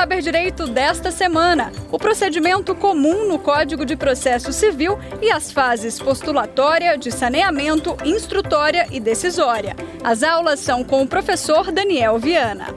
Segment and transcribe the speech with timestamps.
[0.00, 6.00] Saber Direito desta semana: o procedimento comum no Código de Processo Civil e as fases
[6.00, 9.76] postulatória, de saneamento, instrutória e decisória.
[10.02, 12.68] As aulas são com o professor Daniel Viana.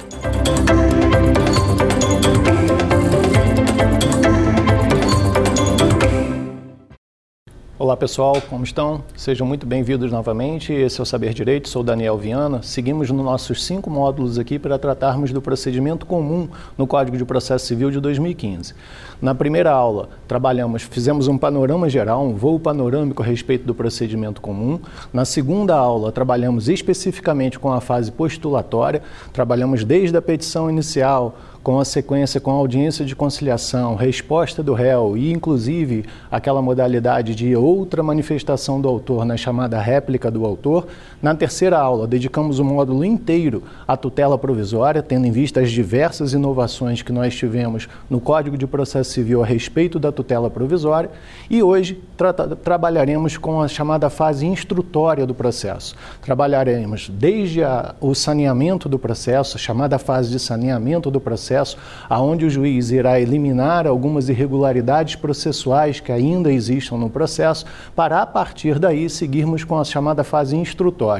[7.83, 9.03] Olá pessoal, como estão?
[9.13, 10.71] Sejam muito bem-vindos novamente.
[10.71, 12.63] Esse é o Saber Direito, sou Daniel Viana.
[12.63, 17.65] Seguimos nos nossos cinco módulos aqui para tratarmos do procedimento comum no Código de Processo
[17.65, 18.73] Civil de 2015.
[19.21, 24.39] Na primeira aula, trabalhamos, fizemos um panorama geral, um voo panorâmico a respeito do procedimento
[24.39, 24.79] comum.
[25.11, 29.01] Na segunda aula, trabalhamos especificamente com a fase postulatória,
[29.33, 34.73] trabalhamos desde a petição inicial, com a sequência com a audiência de conciliação, resposta do
[34.73, 40.87] réu e, inclusive, aquela modalidade de outra manifestação do autor na chamada réplica do autor.
[41.23, 46.33] Na terceira aula, dedicamos o módulo inteiro à tutela provisória, tendo em vista as diversas
[46.33, 51.09] inovações que nós tivemos no Código de Processo Civil a respeito da tutela provisória.
[51.49, 55.95] E hoje tra trabalharemos com a chamada fase instrutória do processo.
[56.21, 61.77] Trabalharemos desde a, o saneamento do processo, chamada fase de saneamento do processo processo,
[62.09, 68.25] aonde o juiz irá eliminar algumas irregularidades processuais que ainda existam no processo, para a
[68.25, 71.12] partir daí seguirmos com a chamada fase instrutória.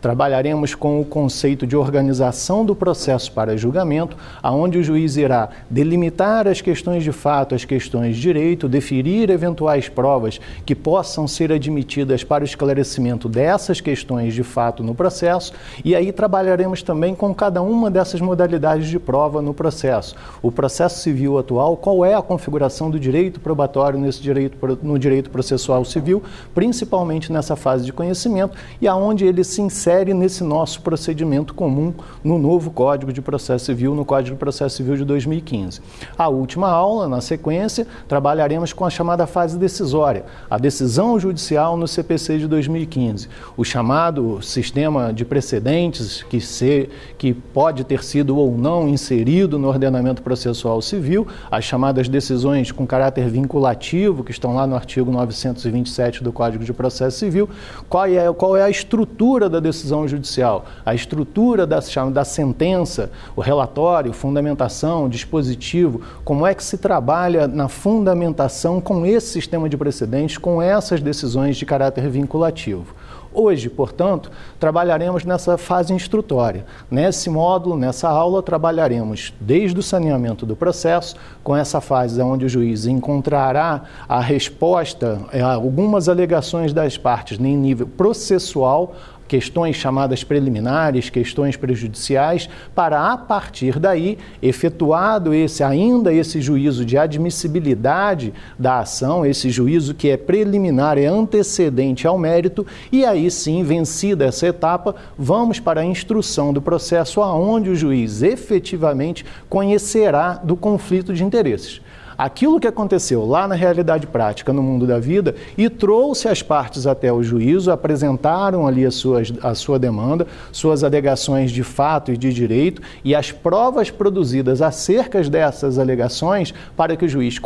[0.00, 6.46] Trabalharemos com o conceito de organização do processo para julgamento, aonde o juiz irá delimitar
[6.46, 12.24] as questões de fato, as questões de direito, deferir eventuais provas que possam ser admitidas
[12.24, 15.52] para o esclarecimento dessas questões de fato no processo,
[15.84, 20.16] e aí trabalharemos também com cada uma dessas modalidades de prova no processo processo.
[20.42, 25.30] O processo civil atual, qual é a configuração do direito probatório nesse direito, no direito
[25.30, 26.22] processual civil,
[26.54, 32.38] principalmente nessa fase de conhecimento e aonde ele se insere nesse nosso procedimento comum no
[32.38, 35.80] novo Código de Processo Civil, no Código de Processo Civil de 2015.
[36.16, 41.86] A última aula, na sequência, trabalharemos com a chamada fase decisória, a decisão judicial no
[41.86, 48.56] CPC de 2015, o chamado sistema de precedentes que, ser, que pode ter sido ou
[48.56, 54.66] não inserido no ordenamento processual civil, as chamadas decisões com caráter vinculativo, que estão lá
[54.66, 57.48] no artigo 927 do Código de Processo Civil,
[57.88, 59.17] qual é, qual é a estrutura
[59.48, 61.80] da decisão judicial, a estrutura da,
[62.12, 69.26] da sentença, o relatório, fundamentação, dispositivo, como é que se trabalha na fundamentação com esse
[69.28, 72.94] sistema de precedentes, com essas decisões de caráter vinculativo.
[73.32, 76.64] Hoje, portanto, trabalharemos nessa fase instrutória.
[76.90, 82.48] Nesse módulo, nessa aula, trabalharemos desde o saneamento do processo, com essa fase onde o
[82.48, 88.94] juiz encontrará a resposta a algumas alegações das partes em nível processual,
[89.28, 96.96] questões chamadas preliminares, questões prejudiciais, para a partir daí, efetuado esse ainda esse juízo de
[96.96, 103.62] admissibilidade da ação, esse juízo que é preliminar, é antecedente ao mérito, e aí sim,
[103.62, 110.56] vencida essa etapa, vamos para a instrução do processo aonde o juiz efetivamente conhecerá do
[110.56, 111.80] conflito de interesses
[112.18, 116.84] aquilo que aconteceu lá na realidade prática, no mundo da vida, e trouxe as partes
[116.84, 122.16] até o juízo, apresentaram ali a, suas, a sua demanda, suas alegações de fato e
[122.16, 127.38] de direito e as provas produzidas acerca dessas alegações para que o juiz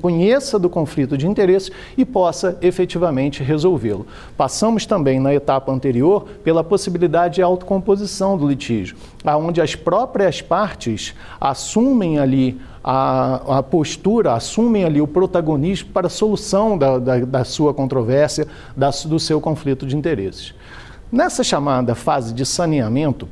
[0.00, 4.06] conheça do conflito de interesses e possa efetivamente resolvê-lo.
[4.36, 11.14] Passamos também na etapa anterior pela possibilidade de autocomposição do litígio, aonde as próprias partes
[11.40, 17.44] assumem ali a, a postura, assumem ali o protagonismo para a solução da, da, da
[17.44, 18.46] sua controvérsia,
[18.76, 20.54] da, do seu conflito de interesses.
[21.10, 23.26] Nessa chamada fase de saneamento,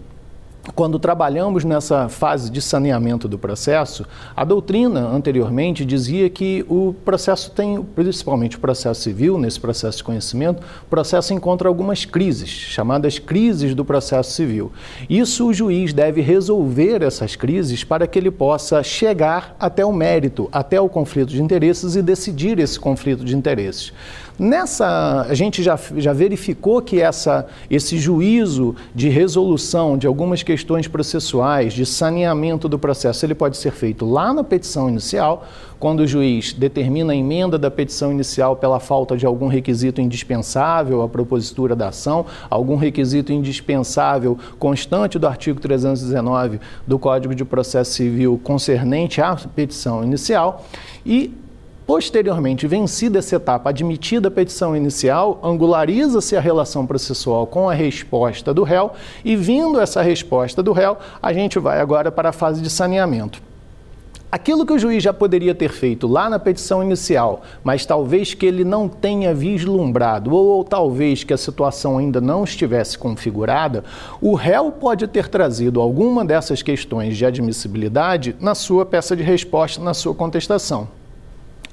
[0.74, 4.06] quando trabalhamos nessa fase de saneamento do processo,
[4.36, 10.04] a doutrina anteriormente dizia que o processo tem, principalmente o processo civil, nesse processo de
[10.04, 14.70] conhecimento, o processo encontra algumas crises, chamadas crises do processo civil.
[15.10, 20.48] Isso o juiz deve resolver essas crises para que ele possa chegar até o mérito,
[20.52, 23.92] até o conflito de interesses e decidir esse conflito de interesses.
[24.38, 30.88] Nessa, a gente já, já verificou que essa, esse juízo de resolução de algumas questões
[30.88, 35.46] processuais, de saneamento do processo, ele pode ser feito lá na petição inicial,
[35.78, 41.02] quando o juiz determina a emenda da petição inicial pela falta de algum requisito indispensável
[41.02, 47.92] à propositura da ação, algum requisito indispensável constante do artigo 319 do Código de Processo
[47.94, 50.64] Civil concernente à petição inicial,
[51.04, 51.34] e
[51.92, 58.54] Posteriormente, vencida essa etapa, admitida a petição inicial, angulariza-se a relação processual com a resposta
[58.54, 58.92] do réu
[59.22, 63.42] e, vindo essa resposta do réu, a gente vai agora para a fase de saneamento.
[64.32, 68.46] Aquilo que o juiz já poderia ter feito lá na petição inicial, mas talvez que
[68.46, 73.84] ele não tenha vislumbrado, ou, ou, talvez que a situação ainda não estivesse configurada,
[74.18, 79.78] o réu pode ter trazido alguma dessas questões de admissibilidade na sua peça de resposta,
[79.84, 81.01] na sua contestação.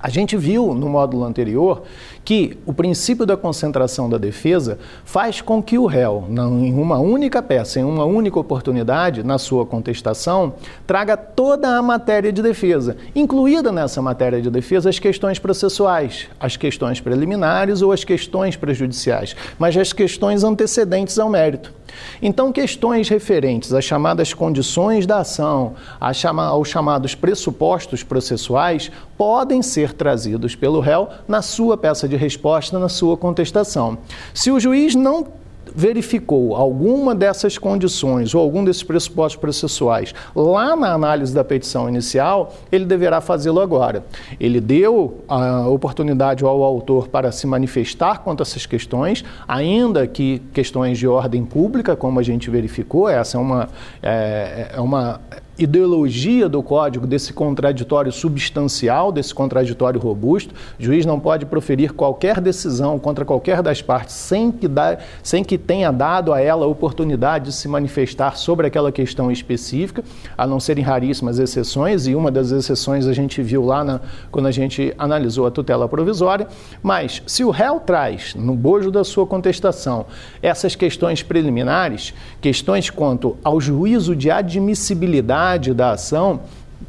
[0.01, 1.83] A gente viu no módulo anterior
[2.23, 7.41] que o princípio da concentração da defesa faz com que o réu, em uma única
[7.41, 10.53] peça, em uma única oportunidade, na sua contestação,
[10.87, 16.55] traga toda a matéria de defesa, incluída nessa matéria de defesa as questões processuais, as
[16.55, 21.78] questões preliminares ou as questões prejudiciais, mas as questões antecedentes ao mérito.
[22.21, 30.55] Então, questões referentes às chamadas condições da ação, aos chamados pressupostos processuais, podem ser trazidos
[30.55, 33.97] pelo réu na sua peça de resposta, na sua contestação.
[34.33, 35.27] Se o juiz não
[35.75, 42.53] verificou alguma dessas condições ou algum desses pressupostos processuais lá na análise da petição inicial,
[42.71, 44.03] ele deverá fazê-lo agora.
[44.39, 50.39] Ele deu a oportunidade ao autor para se manifestar quanto a essas questões, ainda que
[50.53, 53.69] questões de ordem pública, como a gente verificou, essa é uma,
[54.01, 55.19] é, é uma
[55.59, 60.55] ideologia do código desse contraditório substancial, desse contraditório robusto.
[60.79, 65.43] O juiz não pode proferir qualquer decisão contra qualquer das partes sem que, dá, sem
[65.43, 70.03] que tenha dado a ela a oportunidade de se manifestar sobre aquela questão específica,
[70.37, 73.99] a não serem raríssimas exceções, e uma das exceções a gente viu lá na,
[74.31, 76.47] quando a gente analisou a tutela provisória.
[76.81, 80.05] Mas, se o réu traz, no bojo da sua contestação,
[80.41, 86.41] essas questões preliminares, questões quanto ao juízo de admissibilidade, da ação,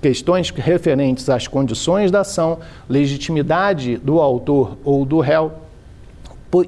[0.02, 2.58] questões referentes às condições da ação,
[2.88, 5.52] legitimidade do autor ou do réu,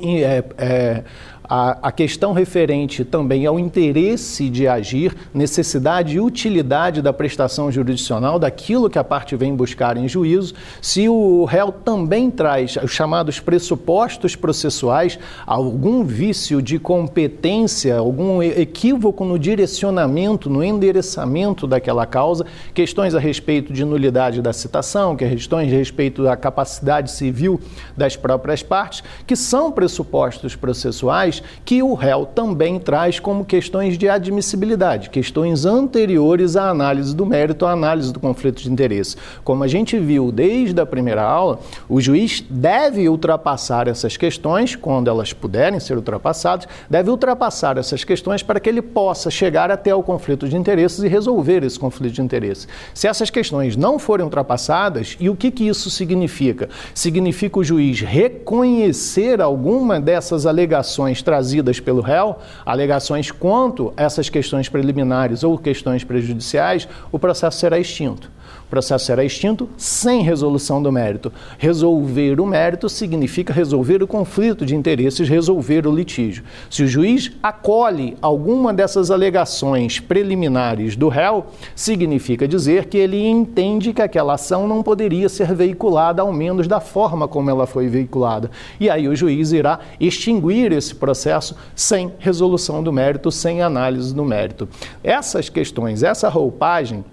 [0.01, 1.05] é, é,
[1.55, 8.39] a, a questão referente também ao interesse de agir, necessidade e utilidade da prestação jurisdicional,
[8.39, 13.39] daquilo que a parte vem buscar em juízo, se o réu também traz os chamados
[13.39, 23.15] pressupostos processuais, algum vício de competência, algum equívoco no direcionamento, no endereçamento daquela causa, questões
[23.15, 27.61] a respeito de nulidade da citação, questões a respeito da capacidade civil
[27.95, 34.09] das próprias partes, que são pressupostos processuais que o réu também traz como questões de
[34.09, 39.17] admissibilidade, questões anteriores à análise do mérito, à análise do conflito de interesse.
[39.45, 45.09] Como a gente viu desde a primeira aula, o juiz deve ultrapassar essas questões, quando
[45.09, 50.03] elas puderem ser ultrapassadas, deve ultrapassar essas questões para que ele possa chegar até o
[50.03, 52.67] conflito de interesses e resolver esse conflito de interesse.
[52.95, 56.69] Se essas questões não forem ultrapassadas, e o que, que isso significa?
[56.95, 65.43] Significa o juiz reconhecer alguma dessas alegações trazidas pelo réu, alegações quanto essas questões preliminares
[65.43, 68.31] ou questões prejudiciais, o processo será extinto
[68.73, 71.31] processo será extinto sem resolução do mérito.
[71.59, 76.43] Resolver o mérito significa resolver o conflito de interesses, resolver o litígio.
[76.71, 81.45] Se o juiz acolhe alguma dessas alegações preliminares do réu,
[81.77, 86.81] significa dizer que ele entende que aquela ação não poderia ser veiculada, ao menos da
[86.81, 88.51] forma como ela foi veiculada.
[88.81, 94.25] E aí o juiz irá extinguir esse processo sem resolução do mérito, sem análise do
[94.25, 94.67] mérito.
[95.05, 97.05] Essas questões, essa roupagem,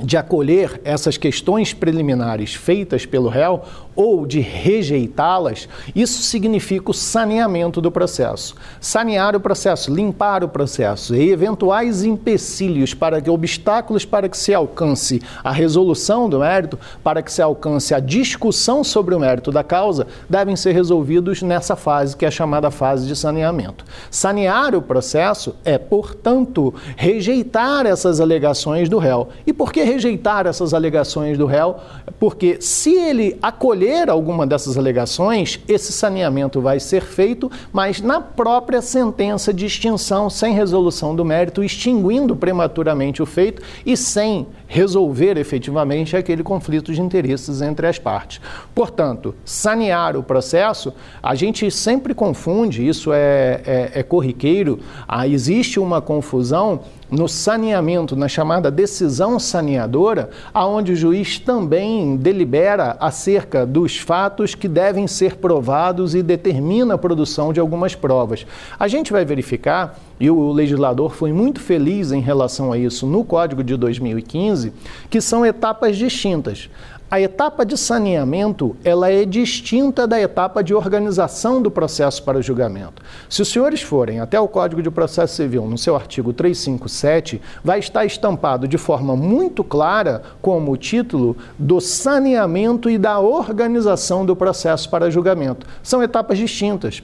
[0.00, 3.62] de acolher essas questões preliminares feitas pelo réu
[3.96, 8.54] ou de rejeitá-las, isso significa o saneamento do processo.
[8.80, 14.52] Sanear o processo, limpar o processo e eventuais empecilhos para que obstáculos para que se
[14.52, 19.62] alcance a resolução do mérito, para que se alcance a discussão sobre o mérito da
[19.62, 23.84] causa, devem ser resolvidos nessa fase que é chamada fase de saneamento.
[24.10, 29.28] Sanear o processo é, portanto, rejeitar essas alegações do réu.
[29.46, 31.76] E por que rejeitar essas alegações do réu?
[32.18, 38.80] Porque se ele acolher alguma dessas alegações, esse saneamento vai ser feito, mas na própria
[38.80, 46.16] sentença de extinção, sem resolução do mérito, extinguindo prematuramente o feito e sem resolver efetivamente
[46.16, 48.40] aquele conflito de interesses entre as partes.
[48.74, 55.78] Portanto, sanear o processo, a gente sempre confunde, isso é, é, é corriqueiro, ah, existe
[55.78, 56.80] uma confusão
[57.14, 64.66] no saneamento, na chamada decisão saneadora, aonde o juiz também delibera acerca dos fatos que
[64.66, 68.44] devem ser provados e determina a produção de algumas provas.
[68.78, 73.24] A gente vai verificar, e o legislador foi muito feliz em relação a isso no
[73.24, 74.72] Código de 2015,
[75.08, 76.68] que são etapas distintas.
[77.14, 83.00] A etapa de saneamento ela é distinta da etapa de organização do processo para julgamento.
[83.30, 87.78] Se os senhores forem até o Código de Processo Civil, no seu artigo 357, vai
[87.78, 94.34] estar estampado de forma muito clara como o título do saneamento e da organização do
[94.34, 95.68] processo para julgamento.
[95.84, 97.00] São etapas distintas.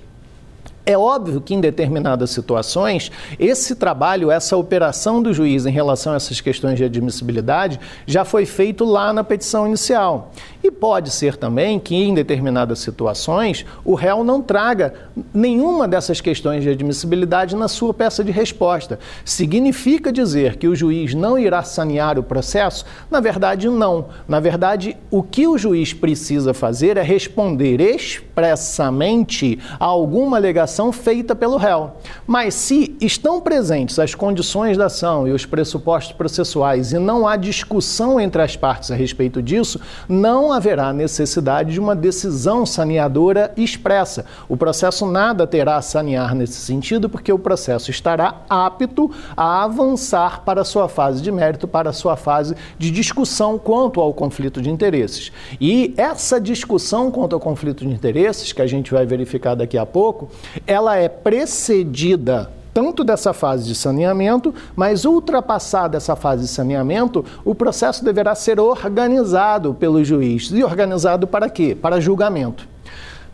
[0.91, 6.17] É óbvio que em determinadas situações, esse trabalho, essa operação do juiz em relação a
[6.17, 10.33] essas questões de admissibilidade já foi feito lá na petição inicial.
[10.65, 14.95] E pode ser também que em determinadas situações o réu não traga
[15.33, 18.99] nenhuma dessas questões de admissibilidade na sua peça de resposta.
[19.25, 22.85] Significa dizer que o juiz não irá sanear o processo?
[23.09, 24.07] Na verdade, não.
[24.27, 30.93] Na verdade, o que o juiz precisa fazer é responder expressamente a alguma alegação ação
[30.93, 31.93] feita pelo réu.
[32.27, 37.37] Mas se estão presentes as condições da ação e os pressupostos processuais e não há
[37.37, 44.25] discussão entre as partes a respeito disso, não haverá necessidade de uma decisão saneadora expressa.
[44.49, 50.43] O processo nada terá a sanear nesse sentido, porque o processo estará apto a avançar
[50.45, 54.63] para a sua fase de mérito, para a sua fase de discussão quanto ao conflito
[54.63, 55.31] de interesses.
[55.61, 59.85] E essa discussão quanto ao conflito de interesses, que a gente vai verificar daqui a
[59.85, 60.31] pouco,
[60.71, 67.53] ela é precedida tanto dessa fase de saneamento, mas ultrapassada essa fase de saneamento, o
[67.53, 70.53] processo deverá ser organizado pelo juiz.
[70.53, 71.75] E organizado para quê?
[71.75, 72.69] Para julgamento.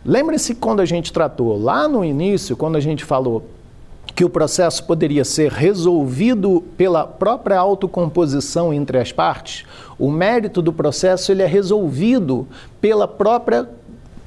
[0.03, 3.45] Lembre-se quando a gente tratou lá no início, quando a gente falou
[4.15, 9.63] que o processo poderia ser resolvido pela própria autocomposição entre as partes,
[9.99, 12.47] o mérito do processo ele é resolvido
[12.81, 13.69] pela própria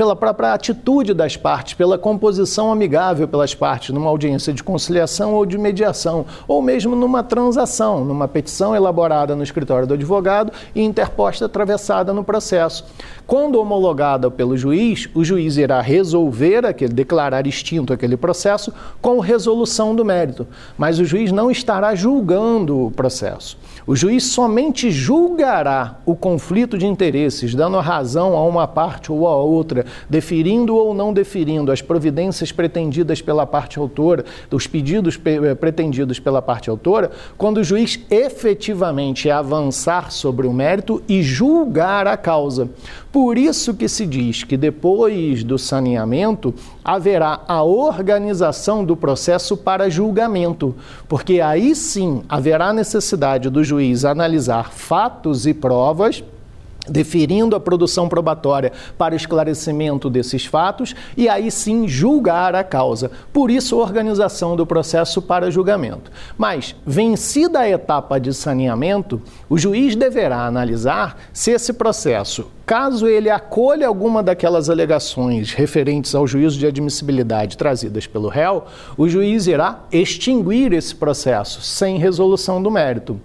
[0.00, 5.44] pela própria atitude das partes, pela composição amigável pelas partes, numa audiência de conciliação ou
[5.44, 11.44] de mediação, ou mesmo numa transação, numa petição elaborada no escritório do advogado e interposta
[11.44, 12.86] atravessada no processo.
[13.26, 19.94] Quando homologada pelo juiz, o juiz irá resolver aquele, declarar extinto aquele processo com resolução
[19.94, 20.46] do mérito,
[20.78, 23.58] mas o juiz não estará julgando o processo.
[23.90, 29.34] O juiz somente julgará o conflito de interesses, dando razão a uma parte ou a
[29.34, 36.20] outra, deferindo ou não deferindo as providências pretendidas pela parte autora, os pedidos eh, pretendidos
[36.20, 42.70] pela parte autora, quando o juiz efetivamente avançar sobre o mérito e julgar a causa.
[43.12, 49.90] Por isso que se diz que depois do saneamento haverá a organização do processo para
[49.90, 50.76] julgamento,
[51.08, 56.22] porque aí sim haverá necessidade do juiz analisar fatos e provas
[56.88, 63.10] deferindo a produção probatória para esclarecimento desses fatos e aí sim julgar a causa.
[63.32, 66.10] Por isso, organização do processo para julgamento.
[66.36, 73.28] Mas, vencida a etapa de saneamento, o juiz deverá analisar se esse processo, caso ele
[73.28, 78.64] acolha alguma daquelas alegações referentes ao juízo de admissibilidade trazidas pelo réu,
[78.96, 83.20] o juiz irá extinguir esse processo sem resolução do mérito.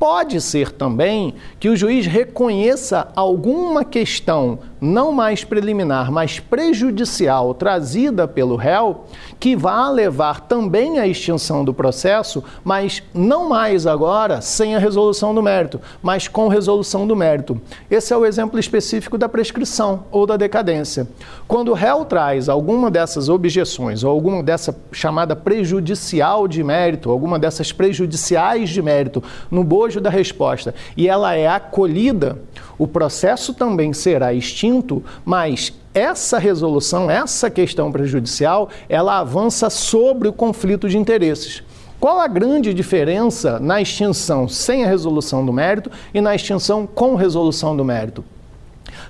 [0.00, 8.26] Pode ser também que o juiz reconheça alguma questão não mais preliminar, mas prejudicial trazida
[8.26, 9.04] pelo réu,
[9.40, 15.34] que vá levar também à extinção do processo, mas não mais agora sem a resolução
[15.34, 17.58] do mérito, mas com resolução do mérito.
[17.90, 21.08] Esse é o exemplo específico da prescrição ou da decadência.
[21.48, 27.38] Quando o réu traz alguma dessas objeções, ou alguma dessa chamada prejudicial de mérito, alguma
[27.38, 32.38] dessas prejudiciais de mérito no bojo da resposta, e ela é acolhida,
[32.76, 40.32] o processo também será extinto, mas essa resolução, essa questão prejudicial, ela avança sobre o
[40.32, 41.62] conflito de interesses.
[41.98, 47.14] Qual a grande diferença na extinção sem a resolução do mérito e na extinção com
[47.14, 48.24] resolução do mérito?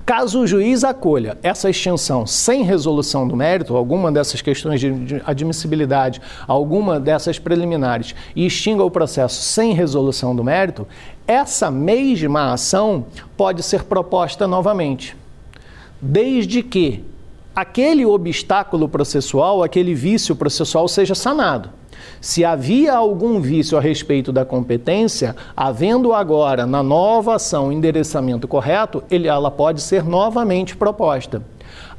[0.05, 6.21] Caso o juiz acolha essa extinção sem resolução do mérito, alguma dessas questões de admissibilidade,
[6.47, 10.87] alguma dessas preliminares, e extinga o processo sem resolução do mérito,
[11.27, 13.07] essa mesma ação
[13.37, 15.17] pode ser proposta novamente,
[16.01, 17.05] desde que
[17.55, 21.71] aquele obstáculo processual, aquele vício processual seja sanado.
[22.21, 29.03] Se havia algum vício a respeito da competência, havendo agora na nova ação endereçamento correto,
[29.11, 31.43] ela pode ser novamente proposta.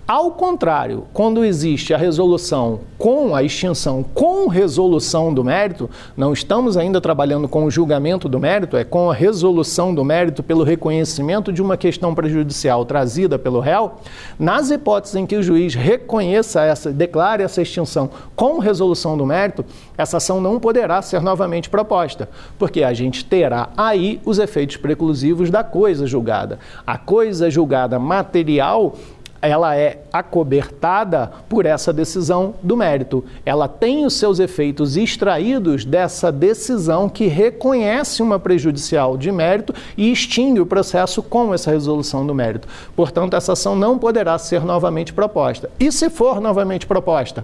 [0.07, 6.75] Ao contrário, quando existe a resolução com a extinção com resolução do mérito, não estamos
[6.75, 11.53] ainda trabalhando com o julgamento do mérito, é com a resolução do mérito pelo reconhecimento
[11.53, 13.93] de uma questão prejudicial trazida pelo réu,
[14.37, 19.63] nas hipóteses em que o juiz reconheça essa, declare essa extinção com resolução do mérito,
[19.97, 22.27] essa ação não poderá ser novamente proposta,
[22.59, 26.59] porque a gente terá aí os efeitos preclusivos da coisa julgada.
[26.85, 28.95] A coisa julgada material
[29.41, 33.23] ela é acobertada por essa decisão do mérito.
[33.45, 40.11] Ela tem os seus efeitos extraídos dessa decisão que reconhece uma prejudicial de mérito e
[40.11, 42.67] extingue o processo com essa resolução do mérito.
[42.95, 45.69] Portanto, essa ação não poderá ser novamente proposta.
[45.79, 47.43] E se for novamente proposta?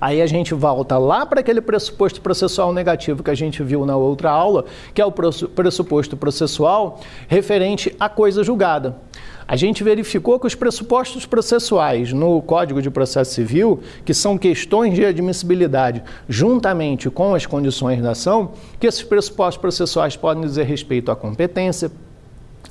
[0.00, 3.96] Aí a gente volta lá para aquele pressuposto processual negativo que a gente viu na
[3.96, 8.96] outra aula, que é o pressuposto processual referente à coisa julgada
[9.46, 14.94] a gente verificou que os pressupostos processuais no Código de Processo Civil, que são questões
[14.94, 21.10] de admissibilidade, juntamente com as condições da ação, que esses pressupostos processuais podem dizer respeito
[21.10, 21.90] à competência,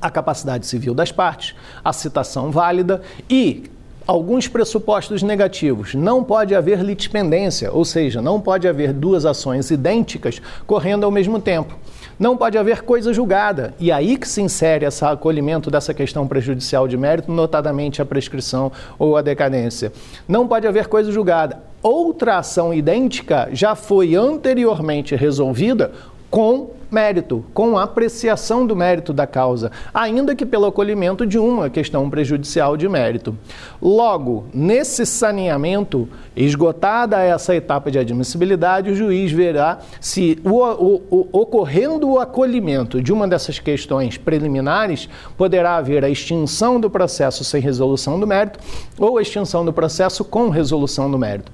[0.02, 3.64] à capacidade civil das partes, à citação válida e
[4.06, 5.94] alguns pressupostos negativos.
[5.94, 11.40] Não pode haver litispendência, ou seja, não pode haver duas ações idênticas correndo ao mesmo
[11.40, 11.76] tempo
[12.20, 13.74] não pode haver coisa julgada.
[13.80, 18.72] E aí que se insere esse acolhimento dessa questão prejudicial de mérito, notadamente a prescrição
[18.98, 19.92] ou a decadência.
[20.28, 21.62] Não pode haver coisa julgada.
[21.82, 25.92] Outra ação idêntica já foi anteriormente resolvida
[26.30, 32.10] com mérito, com apreciação do mérito da causa, ainda que pelo acolhimento de uma questão
[32.10, 33.36] prejudicial de mérito.
[33.82, 41.30] Logo, nesse saneamento, esgotada essa etapa de admissibilidade, o juiz verá se o, o, o,
[41.32, 47.60] ocorrendo o acolhimento de uma dessas questões preliminares, poderá haver a extinção do processo sem
[47.60, 48.60] resolução do mérito
[49.00, 51.52] ou a extinção do processo com resolução do mérito.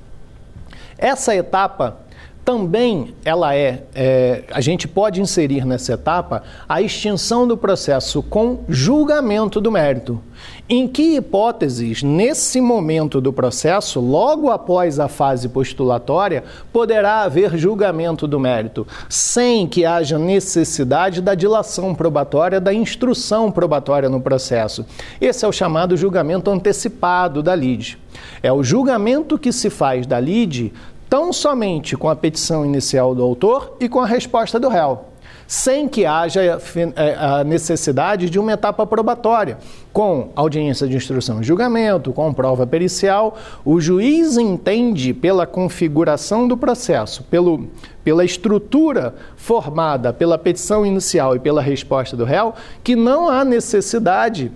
[0.97, 2.08] Essa etapa
[2.49, 8.61] também ela é, é, a gente pode inserir nessa etapa a extinção do processo com
[8.67, 10.19] julgamento do mérito.
[10.67, 18.25] Em que hipóteses, nesse momento do processo, logo após a fase postulatória, poderá haver julgamento
[18.25, 24.85] do mérito, sem que haja necessidade da dilação probatória, da instrução probatória no processo?
[25.21, 27.99] Esse é o chamado julgamento antecipado da lide.
[28.41, 30.73] É o julgamento que se faz da lide
[31.09, 35.05] tão somente com a petição inicial do autor e com a resposta do réu,
[35.47, 39.57] sem que haja é, a necessidade de uma etapa probatória,
[39.91, 43.35] com audiência de instrução e julgamento, com prova pericial.
[43.65, 47.67] O juiz entende pela configuração do processo, pelo,
[48.03, 52.53] pela estrutura formada pela petição inicial e pela resposta do réu,
[52.83, 54.51] que não há necessidade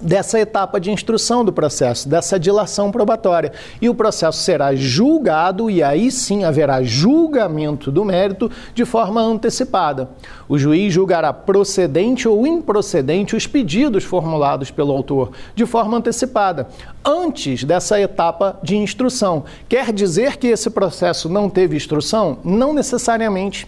[0.00, 3.52] dessa etapa de instrução do processo, dessa dilação probatória.
[3.80, 10.08] E o processo será julgado e aí sim haverá julgamento do mérito de forma antecipada.
[10.48, 16.68] O juiz julgará procedente ou improcedente os pedidos formulados pelo autor de forma antecipada,
[17.04, 19.44] antes dessa etapa de instrução.
[19.68, 22.38] Quer dizer que esse processo não teve instrução?
[22.44, 23.66] Não necessariamente.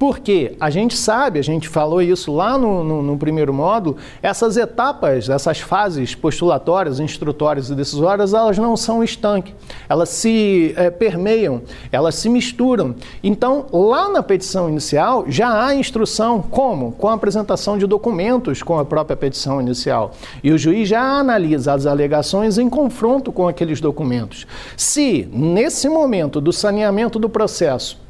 [0.00, 4.56] Porque a gente sabe, a gente falou isso lá no, no, no, primeiro módulo, essas
[4.56, 9.52] etapas, essas fases postulatórias, instrutórias e decisórias, elas não são estanques,
[9.90, 11.60] elas se é, permeiam,
[11.92, 12.94] elas se misturam.
[13.22, 16.92] Então, lá na petição inicial, já há instrução, como?
[16.92, 20.12] Com a apresentação de documentos com a própria petição inicial.
[20.42, 24.46] E o juiz já analisa as alegações em confronto com aqueles documentos.
[24.78, 28.08] Se, nesse momento do saneamento do processo,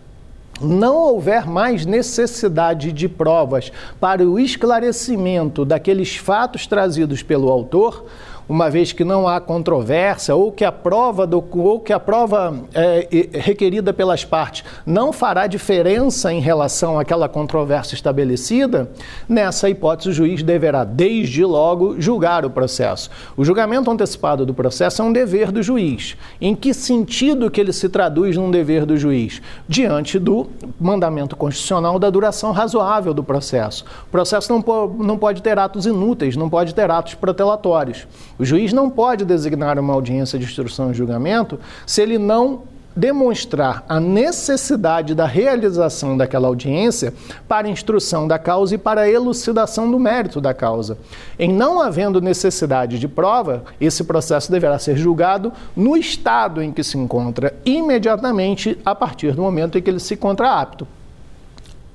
[0.61, 8.05] não houver mais necessidade de provas para o esclarecimento daqueles fatos trazidos pelo autor,
[8.51, 12.53] uma vez que não há controvérsia ou que a prova, do, ou que a prova
[12.75, 18.91] é, requerida pelas partes não fará diferença em relação àquela controvérsia estabelecida,
[19.29, 23.09] nessa hipótese o juiz deverá, desde logo, julgar o processo.
[23.37, 26.17] O julgamento antecipado do processo é um dever do juiz.
[26.41, 29.41] Em que sentido que ele se traduz num dever do juiz?
[29.69, 30.49] Diante do
[30.81, 33.85] mandamento constitucional da duração razoável do processo.
[34.09, 38.09] O processo não, não pode ter atos inúteis, não pode ter atos protelatórios.
[38.41, 42.63] O juiz não pode designar uma audiência de instrução e julgamento se ele não
[42.97, 47.13] demonstrar a necessidade da realização daquela audiência
[47.47, 50.97] para instrução da causa e para elucidação do mérito da causa.
[51.39, 56.83] Em não havendo necessidade de prova, esse processo deverá ser julgado no estado em que
[56.83, 60.89] se encontra, imediatamente a partir do momento em que ele se encontra apto.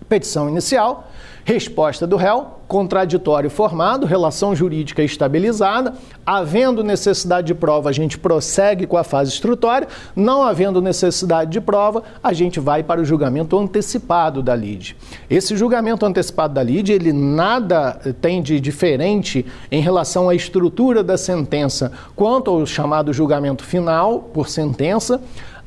[0.08, 1.10] Petição inicial,
[1.46, 5.94] resposta do réu, contraditório formado, relação jurídica estabilizada.
[6.26, 9.88] Havendo necessidade de prova, a gente prossegue com a fase instrutória.
[10.16, 14.98] Não havendo necessidade de prova, a gente vai para o julgamento antecipado da lide.
[15.30, 21.16] Esse julgamento antecipado da lide, ele nada tem de diferente em relação à estrutura da
[21.16, 25.22] sentença quanto ao chamado julgamento final por sentença.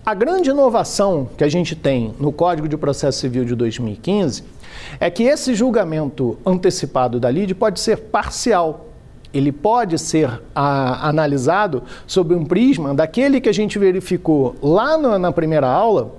[0.05, 4.58] A grande inovação que a gente tem no Código de Processo Civil de 2015
[5.01, 8.87] é que esse julgamento antecipado da lide pode ser parcial.
[9.33, 15.19] Ele pode ser a, analisado sob um prisma daquele que a gente verificou lá no,
[15.19, 16.15] na primeira aula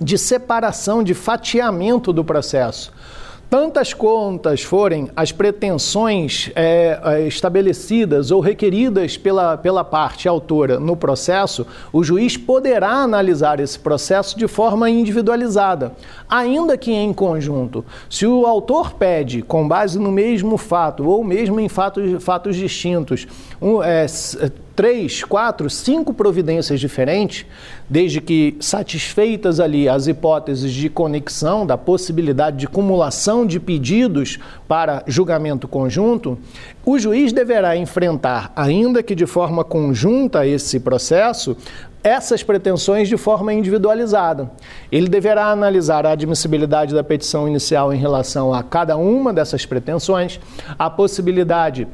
[0.00, 2.92] de separação, de fatiamento do processo
[3.48, 10.96] tantas contas forem as pretensões é, é, estabelecidas ou requeridas pela, pela parte autora no
[10.96, 15.92] processo, o juiz poderá analisar esse processo de forma individualizada,
[16.28, 17.84] ainda que em conjunto.
[18.10, 23.26] Se o autor pede, com base no mesmo fato ou mesmo em fatos, fatos distintos,
[23.60, 24.06] um, é,
[24.76, 27.46] três, quatro, cinco providências diferentes,
[27.88, 35.02] desde que satisfeitas ali as hipóteses de conexão, da possibilidade de cumulação de pedidos para
[35.06, 36.38] julgamento conjunto,
[36.84, 41.56] o juiz deverá enfrentar, ainda que de forma conjunta esse processo,
[42.04, 44.50] essas pretensões de forma individualizada.
[44.92, 50.38] Ele deverá analisar a admissibilidade da petição inicial em relação a cada uma dessas pretensões,
[50.78, 51.88] a possibilidade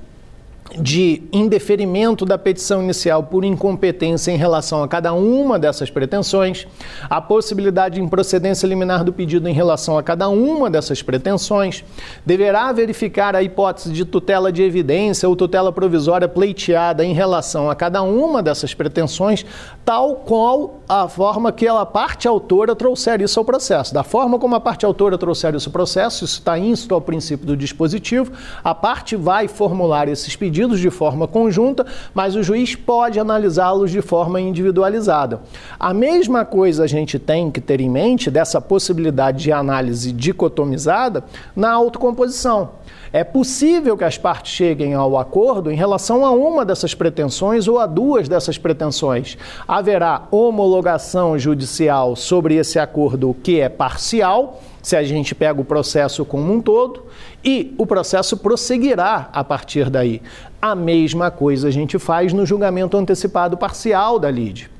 [0.78, 6.66] de indeferimento da petição inicial por incompetência em relação a cada uma dessas pretensões,
[7.08, 11.85] a possibilidade de improcedência liminar do pedido em relação a cada uma dessas pretensões,
[12.24, 17.74] deverá verificar a hipótese de tutela de evidência ou tutela provisória pleiteada em relação a
[17.74, 19.44] cada uma dessas pretensões,
[19.85, 23.92] tal qual a forma que a parte autora trouxer isso ao processo.
[23.92, 27.47] Da forma como a parte autora trouxer isso ao processo, isso está insto ao princípio
[27.47, 33.18] do dispositivo, a parte vai formular esses pedidos de forma conjunta, mas o juiz pode
[33.18, 35.40] analisá-los de forma individualizada.
[35.79, 41.25] A mesma coisa a gente tem que ter em mente dessa possibilidade de análise dicotomizada
[41.57, 42.71] na autocomposição.
[43.12, 47.79] É possível que as partes cheguem ao acordo em relação a uma dessas pretensões ou
[47.79, 49.37] a duas dessas pretensões.
[49.72, 56.26] Haverá homologação judicial sobre esse acordo que é parcial se a gente pega o processo
[56.26, 57.04] como um todo,
[57.42, 60.20] e o processo prosseguirá a partir daí.
[60.61, 64.70] A mesma coisa a gente faz no julgamento antecipado parcial da lide.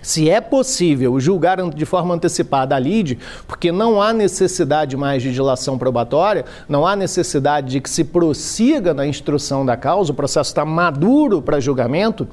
[0.00, 5.32] Se é possível julgar de forma antecipada a lide, porque não há necessidade mais de
[5.32, 10.50] dilação probatória, não há necessidade de que se prossiga na instrução da causa, o processo
[10.50, 12.28] está maduro para julgamento,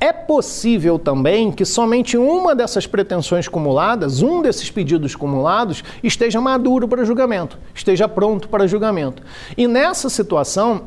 [0.00, 6.88] é possível também que somente uma dessas pretensões cumuladas, um desses pedidos cumulados, esteja maduro
[6.88, 9.22] para julgamento, esteja pronto para julgamento.
[9.58, 10.84] E nessa situação,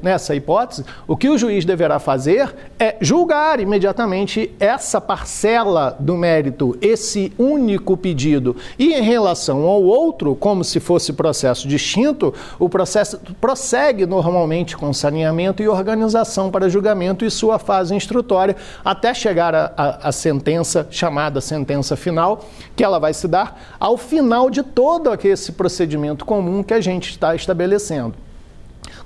[0.00, 6.78] nessa hipótese, o que o juiz deverá fazer é julgar imediatamente essa parcela do mérito,
[6.80, 8.54] esse único pedido.
[8.78, 14.92] E em relação ao outro, como se fosse processo distinto, o processo prossegue normalmente com
[14.92, 18.35] saneamento e organização para julgamento e sua fase instrutória
[18.84, 22.44] até chegar à sentença, chamada sentença final,
[22.74, 27.10] que ela vai se dar ao final de todo esse procedimento comum que a gente
[27.10, 28.26] está estabelecendo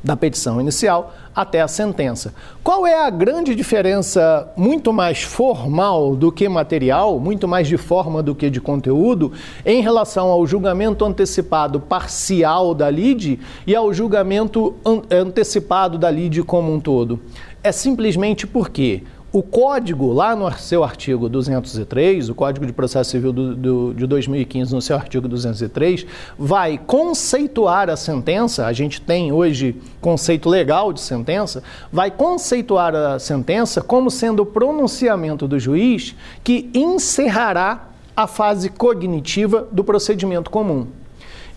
[0.03, 2.35] da petição inicial até a sentença.
[2.63, 8.23] Qual é a grande diferença muito mais formal do que material, muito mais de forma
[8.23, 9.33] do que de conteúdo,
[9.65, 14.75] em relação ao julgamento antecipado parcial da lide e ao julgamento
[15.11, 17.21] antecipado da lide como um todo?
[17.63, 23.33] É simplesmente porque o código, lá no seu artigo 203, o Código de Processo Civil
[23.33, 26.05] do, do, de 2015, no seu artigo 203,
[26.37, 31.63] vai conceituar a sentença, a gente tem hoje conceito legal de sentença,
[31.93, 39.69] vai conceituar a sentença como sendo o pronunciamento do juiz que encerrará a fase cognitiva
[39.71, 40.89] do procedimento comum.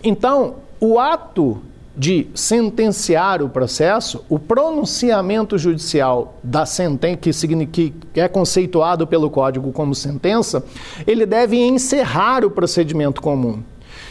[0.02, 1.60] Então, o ato
[1.96, 9.94] de sentenciar o processo, o pronunciamento judicial da sentença, que, é conceituado pelo Código como
[9.94, 10.64] sentença,
[11.06, 13.62] ele deve encerrar o procedimento comum.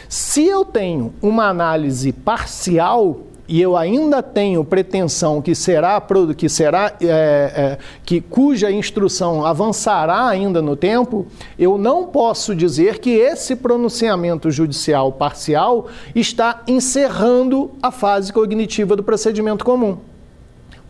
[0.08, 6.02] Se eu tenho uma análise parcial e eu ainda tenho pretensão que será
[6.36, 11.26] que será é, é, que cuja instrução avançará ainda no tempo,
[11.58, 19.02] eu não posso dizer que esse pronunciamento judicial parcial está encerrando a fase cognitiva do
[19.02, 19.98] procedimento comum.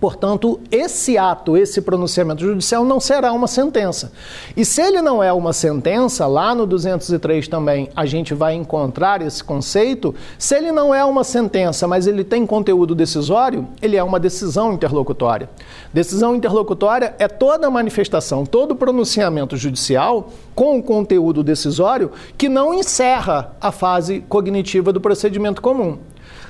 [0.05, 4.12] Portanto, esse ato, esse pronunciamento judicial não será uma sentença.
[4.55, 9.23] E se ele não é uma sentença, lá no 203 também a gente vai encontrar
[9.23, 10.14] esse conceito.
[10.38, 14.75] Se ele não é uma sentença, mas ele tem conteúdo decisório, ele é uma decisão
[14.75, 15.49] interlocutória.
[15.90, 23.73] Decisão interlocutória é toda manifestação, todo pronunciamento judicial com conteúdo decisório que não encerra a
[23.73, 25.97] fase cognitiva do procedimento comum.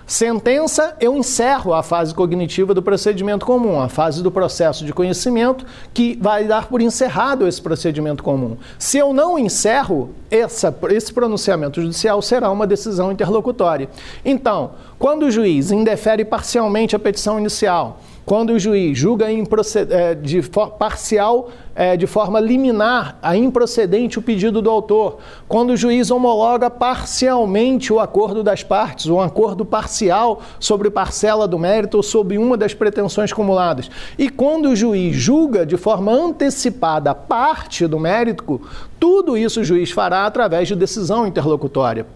[0.07, 5.65] Sentença, eu encerro a fase cognitiva do procedimento comum, a fase do processo de conhecimento,
[5.95, 8.59] que vai dar por encerrado esse procedimento comum.
[8.79, 13.89] Se eu não encerro, essa, esse pronunciamento judicial será uma decisão interlocutória.
[14.23, 20.41] Então, quando o juiz indefere parcialmente a petição inicial, quando o juiz julga é, de
[20.79, 26.71] parcial, é, de forma liminar, a improcedente o pedido do autor, quando o juiz homologa
[26.71, 32.57] parcialmente o acordo das partes, um acordo parcial sobre parcela do mérito ou sobre uma
[32.57, 38.61] das pretensões cumuladas, e quando o juiz julga de forma antecipada parte do mérito,
[38.99, 42.07] tudo isso o juiz fará através de decisão interlocutória.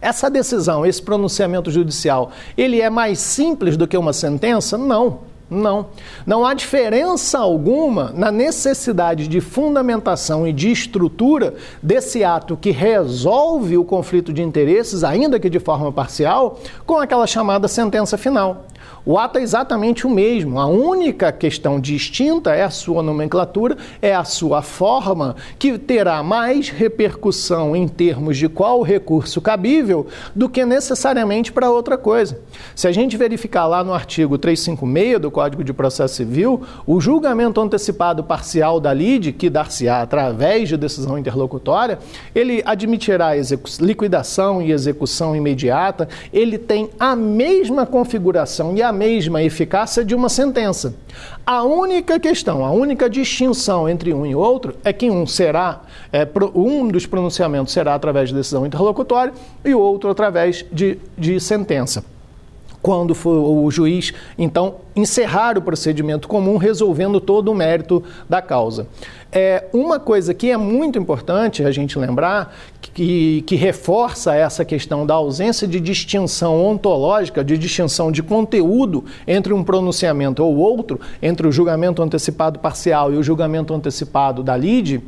[0.00, 4.78] Essa decisão, esse pronunciamento judicial, ele é mais simples do que uma sentença?
[4.78, 5.20] Não.
[5.50, 5.86] Não.
[6.26, 13.78] Não há diferença alguma na necessidade de fundamentação e de estrutura desse ato que resolve
[13.78, 18.66] o conflito de interesses, ainda que de forma parcial, com aquela chamada sentença final.
[19.10, 20.60] O ato é exatamente o mesmo.
[20.60, 26.68] A única questão distinta é a sua nomenclatura, é a sua forma, que terá mais
[26.68, 32.38] repercussão em termos de qual recurso cabível do que necessariamente para outra coisa.
[32.76, 37.62] Se a gente verificar lá no artigo 356 do Código de Processo Civil, o julgamento
[37.62, 41.98] antecipado parcial da lide, que dar-se-á através de decisão interlocutória,
[42.34, 43.30] ele admitirá
[43.80, 50.28] liquidação e execução imediata, ele tem a mesma configuração e a mesma eficácia de uma
[50.28, 50.94] sentença.
[51.46, 55.82] A única questão, a única distinção entre um e outro é que um será,
[56.12, 59.32] é, um dos pronunciamentos será através de decisão interlocutória
[59.64, 62.04] e o outro através de, de sentença
[62.80, 68.86] quando for o juiz, então, encerrar o procedimento comum, resolvendo todo o mérito da causa.
[69.30, 75.04] É, uma coisa que é muito importante a gente lembrar, que, que reforça essa questão
[75.04, 81.46] da ausência de distinção ontológica, de distinção de conteúdo entre um pronunciamento ou outro, entre
[81.46, 85.02] o julgamento antecipado parcial e o julgamento antecipado da lide,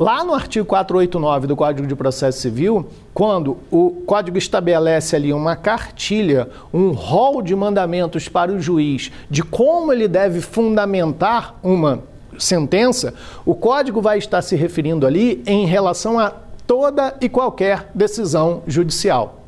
[0.00, 5.54] Lá no artigo 489 do Código de Processo Civil, quando o código estabelece ali uma
[5.54, 12.02] cartilha, um rol de mandamentos para o juiz de como ele deve fundamentar uma
[12.38, 13.14] sentença,
[13.44, 16.32] o código vai estar se referindo ali em relação a
[16.66, 19.40] toda e qualquer decisão judicial.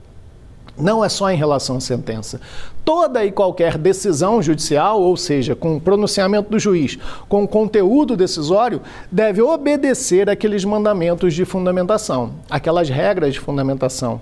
[0.76, 2.40] Não é só em relação à sentença.
[2.84, 9.42] Toda e qualquer decisão judicial, ou seja, com pronunciamento do juiz, com conteúdo decisório, deve
[9.42, 14.20] obedecer aqueles mandamentos de fundamentação, aquelas regras de fundamentação.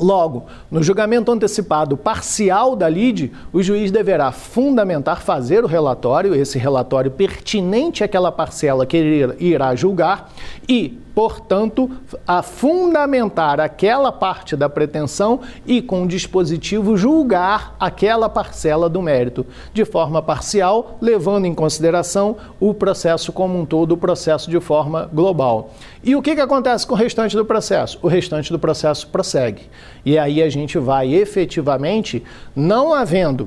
[0.00, 6.58] Logo, no julgamento antecipado parcial da lide, o juiz deverá fundamentar, fazer o relatório, esse
[6.58, 10.32] relatório pertinente àquela parcela que ele irá julgar,
[10.66, 11.90] e, portanto,
[12.26, 19.44] a fundamentar aquela parte da pretensão e, com o dispositivo, julgar aquela parcela do mérito,
[19.74, 25.10] de forma parcial, levando em consideração o processo como um todo, o processo de forma
[25.12, 25.74] global.
[26.02, 27.98] E o que, que acontece com o restante do processo?
[28.00, 29.64] O restante do processo prossegue.
[30.02, 32.24] E aí a gente vai efetivamente,
[32.56, 33.46] não havendo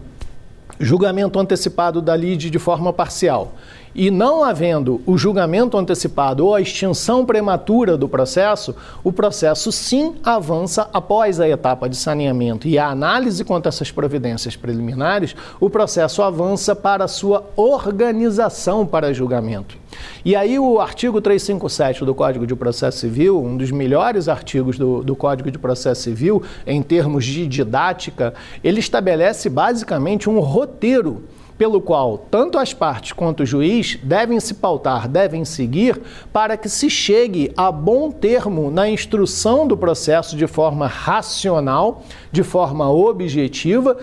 [0.79, 3.53] julgamento antecipado da lide de forma parcial
[3.95, 10.15] e não havendo o julgamento antecipado ou a extinção prematura do processo, o processo sim
[10.23, 15.69] avança após a etapa de saneamento e a análise quanto a essas providências preliminares, o
[15.69, 19.77] processo avança para a sua organização para julgamento.
[20.25, 25.03] E aí o artigo 357 do Código de Processo Civil, um dos melhores artigos do,
[25.03, 31.23] do Código de Processo Civil em termos de didática, ele estabelece basicamente um roteiro
[31.57, 36.67] pelo qual tanto as partes quanto o juiz devem se pautar, devem seguir, para que
[36.67, 43.97] se chegue a bom termo na instrução do processo de forma racional, de forma objetiva,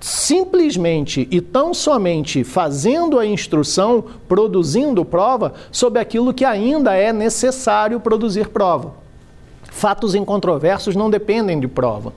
[0.00, 7.98] simplesmente e tão somente fazendo a instrução, produzindo prova sobre aquilo que ainda é necessário
[7.98, 8.94] produzir prova.
[9.64, 12.12] Fatos incontroversos não dependem de prova.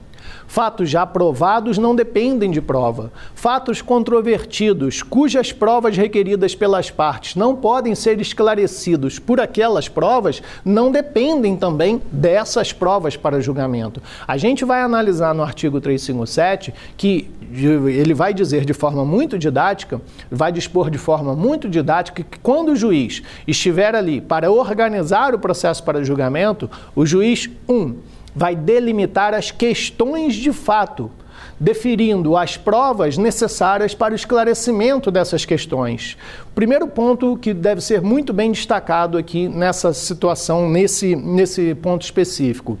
[0.50, 3.12] Fatos já provados não dependem de prova.
[3.36, 10.90] Fatos controvertidos, cujas provas requeridas pelas partes não podem ser esclarecidos por aquelas provas, não
[10.90, 14.02] dependem também dessas provas para julgamento.
[14.26, 20.00] A gente vai analisar no artigo 357 que ele vai dizer de forma muito didática,
[20.28, 25.38] vai dispor de forma muito didática que quando o juiz estiver ali para organizar o
[25.38, 27.94] processo para julgamento, o juiz, um,
[28.34, 31.10] vai delimitar as questões de fato,
[31.58, 36.16] deferindo as provas necessárias para o esclarecimento dessas questões.
[36.54, 42.78] Primeiro ponto que deve ser muito bem destacado aqui nessa situação, nesse, nesse ponto específico.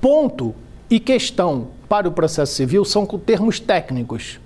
[0.00, 0.54] Ponto
[0.90, 4.38] e questão para o processo civil são termos técnicos.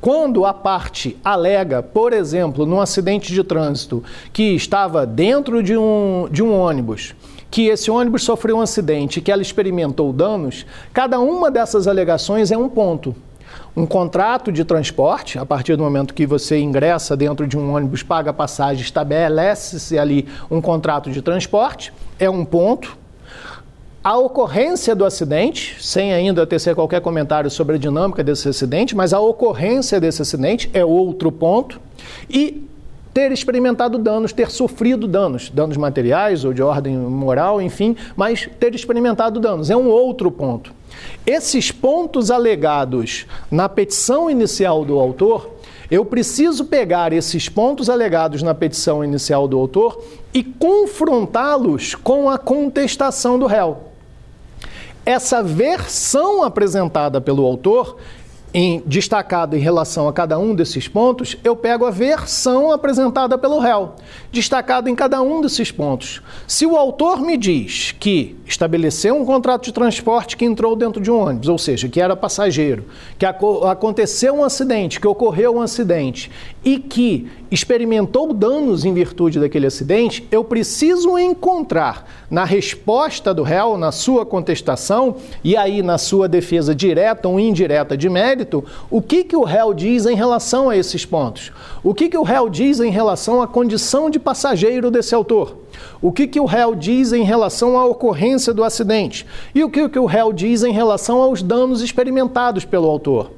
[0.00, 6.28] Quando a parte alega, por exemplo, num acidente de trânsito, que estava dentro de um,
[6.30, 7.14] de um ônibus
[7.50, 12.58] que esse ônibus sofreu um acidente, que ela experimentou danos, cada uma dessas alegações é
[12.58, 13.14] um ponto.
[13.76, 18.02] Um contrato de transporte, a partir do momento que você ingressa dentro de um ônibus,
[18.02, 22.98] paga passagem, estabelece-se ali um contrato de transporte, é um ponto.
[24.02, 29.12] A ocorrência do acidente, sem ainda tecer qualquer comentário sobre a dinâmica desse acidente, mas
[29.12, 31.80] a ocorrência desse acidente é outro ponto.
[32.28, 32.66] E
[33.12, 38.74] ter experimentado danos, ter sofrido danos, danos materiais ou de ordem moral, enfim, mas ter
[38.74, 39.70] experimentado danos.
[39.70, 40.72] É um outro ponto.
[41.26, 45.50] Esses pontos alegados na petição inicial do autor,
[45.90, 50.02] eu preciso pegar esses pontos alegados na petição inicial do autor
[50.34, 53.88] e confrontá-los com a contestação do réu.
[55.04, 57.96] Essa versão apresentada pelo autor
[58.58, 63.60] em, destacado em relação a cada um desses pontos, eu pego a versão apresentada pelo
[63.60, 63.92] réu,
[64.32, 66.20] destacado em cada um desses pontos.
[66.44, 71.08] Se o autor me diz que estabeleceu um contrato de transporte que entrou dentro de
[71.08, 76.28] um ônibus, ou seja, que era passageiro, que aconteceu um acidente, que ocorreu um acidente
[76.64, 83.78] e que experimentou danos em virtude daquele acidente, eu preciso encontrar na resposta do réu,
[83.78, 88.47] na sua contestação e aí na sua defesa direta ou indireta de mérito,
[88.90, 91.52] o que, que o réu diz em relação a esses pontos.
[91.82, 95.56] O que, que o réu diz em relação à condição de passageiro desse autor.
[96.00, 99.26] O que, que o réu diz em relação à ocorrência do acidente?
[99.54, 103.30] E o que, que o réu diz em relação aos danos experimentados pelo autor?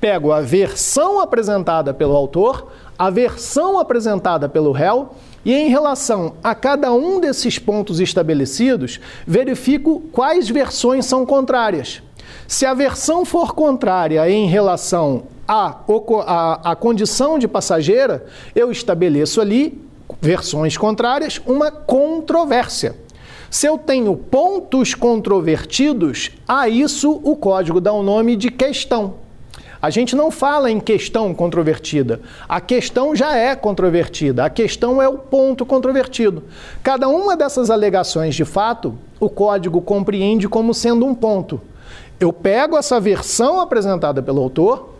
[0.00, 2.68] Pego a versão apresentada pelo autor,
[2.98, 5.10] a versão apresentada pelo réu
[5.44, 12.02] e, em relação a cada um desses pontos estabelecidos, verifico quais versões são contrárias.
[12.46, 15.76] Se a versão for contrária em relação à,
[16.64, 19.80] à condição de passageira, eu estabeleço ali,
[20.20, 22.96] versões contrárias, uma controvérsia.
[23.50, 29.14] Se eu tenho pontos controvertidos, a isso o código dá o nome de questão.
[29.82, 32.20] A gente não fala em questão controvertida.
[32.46, 34.44] A questão já é controvertida.
[34.44, 36.44] A questão é o ponto controvertido.
[36.82, 41.60] Cada uma dessas alegações, de fato, o código compreende como sendo um ponto.
[42.20, 44.90] Eu pego essa versão apresentada pelo autor,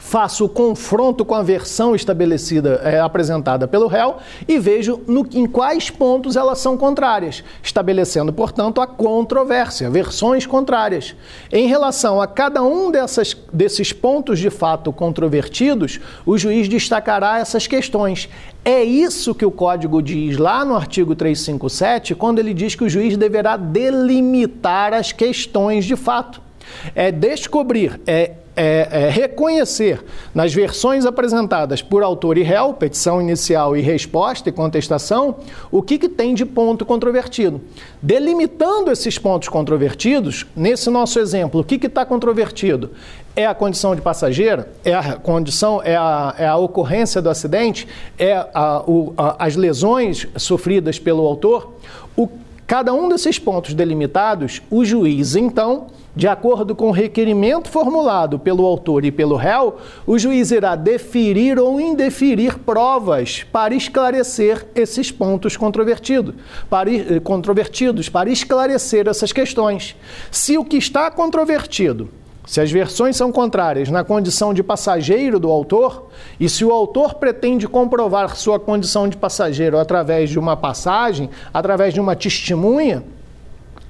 [0.00, 4.16] faço o confronto com a versão estabelecida, é, apresentada pelo réu
[4.48, 11.14] e vejo no, em quais pontos elas são contrárias, estabelecendo, portanto, a controvérsia, versões contrárias.
[11.52, 17.68] Em relação a cada um dessas, desses pontos de fato controvertidos, o juiz destacará essas
[17.68, 18.28] questões.
[18.64, 22.88] É isso que o código diz lá no artigo 357, quando ele diz que o
[22.88, 26.47] juiz deverá delimitar as questões de fato.
[26.94, 30.04] É descobrir, é é, é, reconhecer
[30.34, 35.36] nas versões apresentadas por autor e réu, petição inicial e resposta e contestação,
[35.70, 37.60] o que, que tem de ponto controvertido.
[38.02, 42.90] Delimitando esses pontos controvertidos, nesse nosso exemplo, o que está controvertido?
[43.36, 44.68] É a condição de passageira?
[44.84, 47.86] É a condição, é a, é a ocorrência do acidente?
[48.18, 51.74] É a, o, a, as lesões sofridas pelo autor?
[52.16, 52.28] O,
[52.66, 55.86] cada um desses pontos delimitados, o juiz, então,
[56.18, 61.60] de acordo com o requerimento formulado pelo autor e pelo réu, o juiz irá deferir
[61.60, 66.34] ou indeferir provas para esclarecer esses pontos controvertidos,
[66.68, 69.94] para, eh, controvertidos, para esclarecer essas questões.
[70.28, 72.08] Se o que está controvertido
[72.44, 76.08] se as versões são contrárias na condição de passageiro do autor,
[76.40, 81.92] e se o autor pretende comprovar sua condição de passageiro através de uma passagem, através
[81.92, 83.04] de uma testemunha,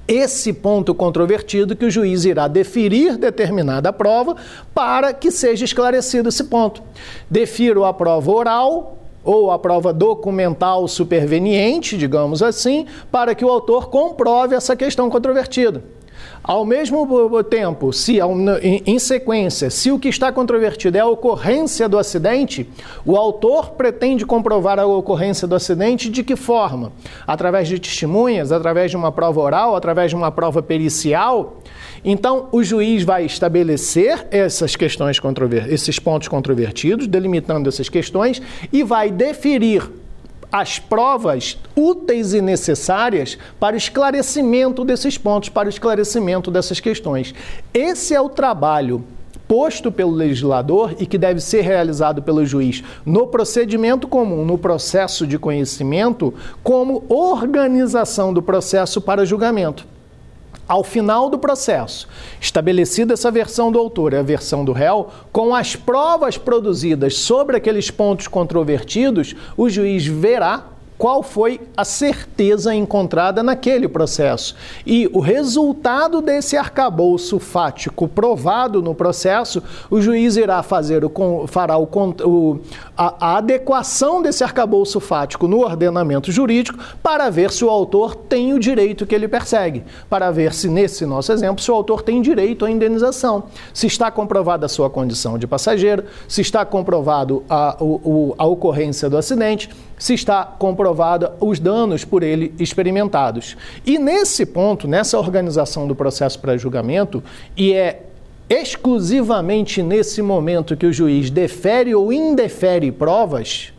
[0.09, 4.35] esse ponto controvertido que o juiz irá deferir determinada prova
[4.73, 6.81] para que seja esclarecido esse ponto.
[7.29, 13.89] Defiro a prova oral ou a prova documental superveniente, digamos assim, para que o autor
[13.89, 15.83] comprove essa questão controvertida.
[16.41, 17.07] Ao mesmo
[17.43, 18.19] tempo, se
[18.85, 22.67] em sequência, se o que está controvertido é a ocorrência do acidente,
[23.05, 26.91] o autor pretende comprovar a ocorrência do acidente de que forma?
[27.27, 31.57] Através de testemunhas, através de uma prova oral, através de uma prova pericial.
[32.03, 35.19] Então, o juiz vai estabelecer essas questões
[35.69, 39.83] esses pontos controvertidos, delimitando essas questões e vai deferir
[40.51, 47.33] as provas úteis e necessárias para o esclarecimento desses pontos, para o esclarecimento dessas questões.
[47.73, 49.03] Esse é o trabalho
[49.47, 55.25] posto pelo legislador e que deve ser realizado pelo juiz no procedimento comum, no processo
[55.25, 56.31] de conhecimento,
[56.61, 59.87] como organização do processo para julgamento.
[60.69, 62.07] Ao final do processo,
[62.39, 67.57] estabelecida essa versão do autor e a versão do réu, com as provas produzidas sobre
[67.57, 70.63] aqueles pontos controvertidos, o juiz verá
[70.99, 74.53] qual foi a certeza encontrada naquele processo.
[74.85, 81.77] E o resultado desse arcabouço fático provado no processo, o juiz irá fazer o, fará
[81.77, 81.87] o,
[82.25, 82.59] o,
[82.97, 88.53] a, a adequação desse arcabouço fático no ordenamento jurídico para ver se o autor tem
[88.53, 92.21] o direito que ele persegue, para ver se, nesse nosso exemplo, se o autor tem
[92.21, 97.77] direito à indenização, se está comprovada a sua condição de passageiro, se está comprovado a,
[98.37, 99.69] a ocorrência do acidente,
[99.99, 103.57] se está comprovada os danos por ele experimentados.
[103.85, 107.21] E nesse ponto, nessa organização do processo para julgamento,
[107.55, 108.03] e é
[108.49, 113.71] exclusivamente nesse momento que o juiz defere ou indefere provas,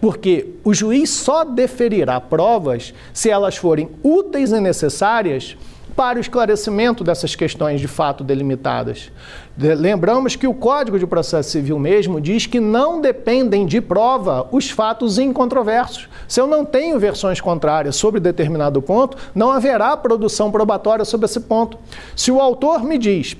[0.00, 5.56] porque o juiz só deferirá provas se elas forem úteis e necessárias
[5.96, 9.10] para o esclarecimento dessas questões de fato delimitadas.
[9.58, 14.70] Lembramos que o Código de Processo Civil mesmo diz que não dependem de prova os
[14.70, 16.10] fatos incontroversos.
[16.28, 21.40] Se eu não tenho versões contrárias sobre determinado ponto, não haverá produção probatória sobre esse
[21.40, 21.78] ponto.
[22.14, 23.34] Se o autor me diz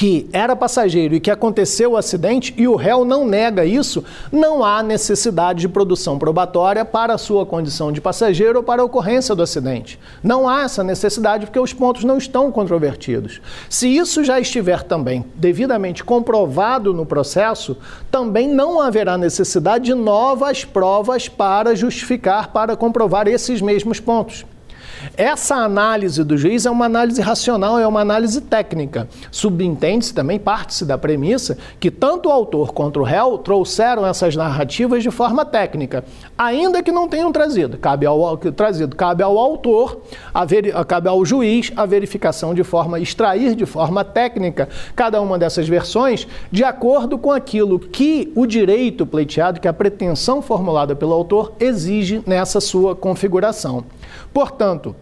[0.00, 4.64] que era passageiro e que aconteceu o acidente e o réu não nega isso, não
[4.64, 9.34] há necessidade de produção probatória para a sua condição de passageiro ou para a ocorrência
[9.34, 10.00] do acidente.
[10.22, 13.42] Não há essa necessidade porque os pontos não estão controvertidos.
[13.68, 17.76] Se isso já estiver também devidamente comprovado no processo,
[18.10, 24.46] também não haverá necessidade de novas provas para justificar, para comprovar esses mesmos pontos.
[25.16, 29.08] Essa análise do juiz é uma análise racional, é uma análise técnica.
[29.30, 35.02] Subentende-se também, parte-se da premissa, que tanto o autor quanto o réu trouxeram essas narrativas
[35.02, 36.04] de forma técnica,
[36.36, 37.78] ainda que não tenham trazido.
[37.78, 40.02] Cabe ao, trazido, cabe ao autor,
[40.46, 45.68] ver, cabe ao juiz a verificação de forma, extrair de forma técnica cada uma dessas
[45.68, 51.52] versões de acordo com aquilo que o direito pleiteado, que a pretensão formulada pelo autor
[51.58, 53.84] exige nessa sua configuração.
[54.32, 54.94] Portanto,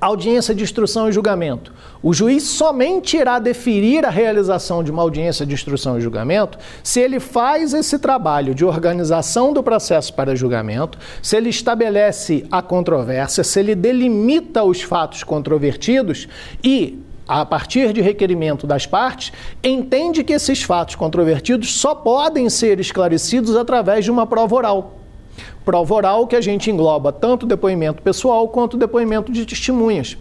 [0.00, 1.72] audiência de instrução e julgamento.
[2.02, 7.00] O juiz somente irá deferir a realização de uma audiência de instrução e julgamento se
[7.00, 13.42] ele faz esse trabalho de organização do processo para julgamento, se ele estabelece a controvérsia,
[13.42, 16.28] se ele delimita os fatos controvertidos
[16.62, 22.80] e a partir de requerimento das partes, entende que esses fatos controvertidos só podem ser
[22.80, 24.98] esclarecidos através de uma prova oral
[25.68, 30.16] prova oral que a gente engloba tanto depoimento pessoal quanto depoimento de testemunhas.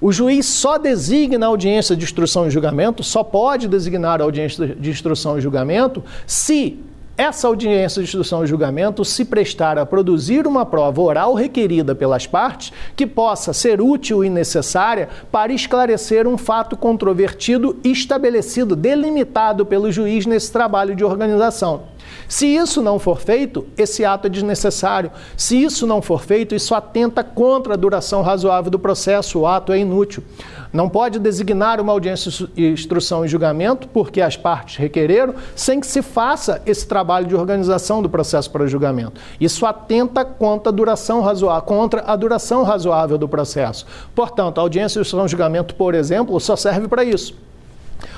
[0.00, 4.66] O juiz só designa a audiência de instrução e julgamento, só pode designar a audiência
[4.66, 6.80] de instrução e julgamento se
[7.16, 12.26] essa audiência de instrução e julgamento se prestar a produzir uma prova oral requerida pelas
[12.26, 19.92] partes que possa ser útil e necessária para esclarecer um fato controvertido estabelecido, delimitado pelo
[19.92, 21.82] juiz nesse trabalho de organização.
[22.30, 25.10] Se isso não for feito, esse ato é desnecessário.
[25.36, 29.72] Se isso não for feito, isso atenta contra a duração razoável do processo, o ato
[29.72, 30.22] é inútil.
[30.72, 35.86] Não pode designar uma audiência de instrução e julgamento, porque as partes requereram, sem que
[35.88, 39.20] se faça esse trabalho de organização do processo para julgamento.
[39.40, 43.84] Isso atenta contra a duração razoável, contra a duração razoável do processo.
[44.14, 47.34] Portanto, a audiência de instrução e julgamento, por exemplo, só serve para isso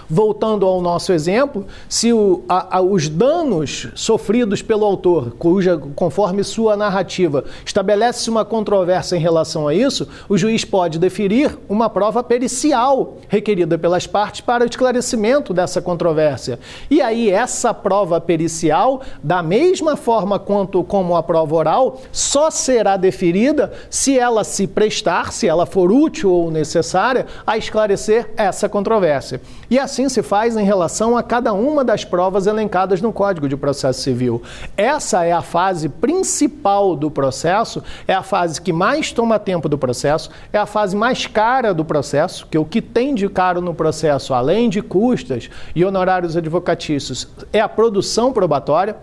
[0.09, 6.45] Voltando ao nosso exemplo, se o, a, a, os danos sofridos pelo autor, cuja, conforme
[6.45, 12.23] sua narrativa, estabelece uma controvérsia em relação a isso, o juiz pode deferir uma prova
[12.23, 16.59] pericial requerida pelas partes para o esclarecimento dessa controvérsia.
[16.91, 22.97] E aí, essa prova pericial, da mesma forma quanto como a prova oral, só será
[22.97, 29.41] deferida se ela se prestar, se ela for útil ou necessária, a esclarecer essa controvérsia.
[29.71, 33.57] E assim se faz em relação a cada uma das provas elencadas no Código de
[33.57, 34.43] Processo Civil.
[34.77, 39.77] Essa é a fase principal do processo, é a fase que mais toma tempo do
[39.77, 43.75] processo, é a fase mais cara do processo, que o que tem de caro no
[43.75, 48.97] processo, além de custas e honorários advocatícios, é a produção probatória,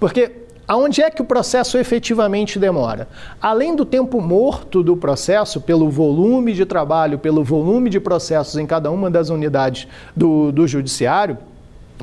[0.00, 0.41] porque
[0.72, 3.06] Aonde é que o processo efetivamente demora?
[3.42, 8.64] Além do tempo morto do processo, pelo volume de trabalho, pelo volume de processos em
[8.64, 11.36] cada uma das unidades do, do judiciário,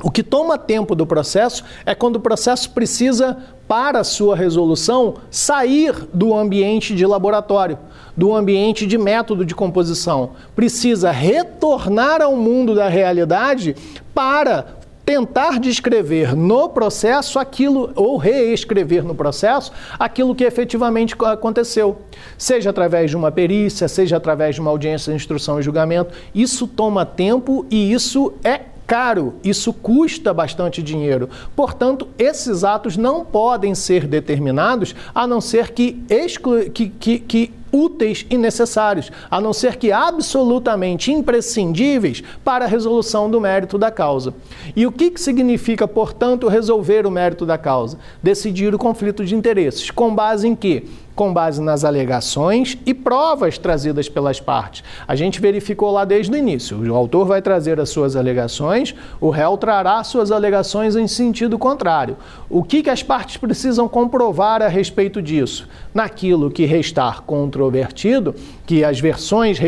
[0.04, 5.92] o que toma tempo do processo é quando o processo precisa, para sua resolução, sair
[6.14, 7.76] do ambiente de laboratório,
[8.16, 10.30] do ambiente de método de composição.
[10.54, 13.74] Precisa retornar ao mundo da realidade
[14.14, 14.79] para
[15.10, 22.02] tentar descrever no processo aquilo, ou reescrever no processo, aquilo que efetivamente aconteceu.
[22.38, 26.14] Seja através de uma perícia, seja através de uma audiência de instrução e julgamento.
[26.32, 31.28] Isso toma tempo e isso é caro, isso custa bastante dinheiro.
[31.56, 37.52] Portanto, esses atos não podem ser determinados a não ser que, exclu que, que, que
[37.72, 43.90] úteis e necessários, a não ser que absolutamente imprescindíveis para a resolução do mérito da
[43.90, 44.34] causa.
[44.74, 47.98] E o que, que significa, portanto, resolver o mérito da causa?
[48.22, 49.90] Decidir o conflito de interesses.
[49.90, 50.84] Com base em quê?
[51.14, 54.82] Com base nas alegações e provas trazidas pelas partes.
[55.06, 56.78] A gente verificou lá desde o início.
[56.78, 62.16] O autor vai trazer as suas alegações, o réu trará suas alegações em sentido contrário.
[62.48, 65.68] O que, que as partes precisam comprovar a respeito disso?
[65.92, 68.34] Naquilo que restar controvertido,
[68.66, 69.58] que as versões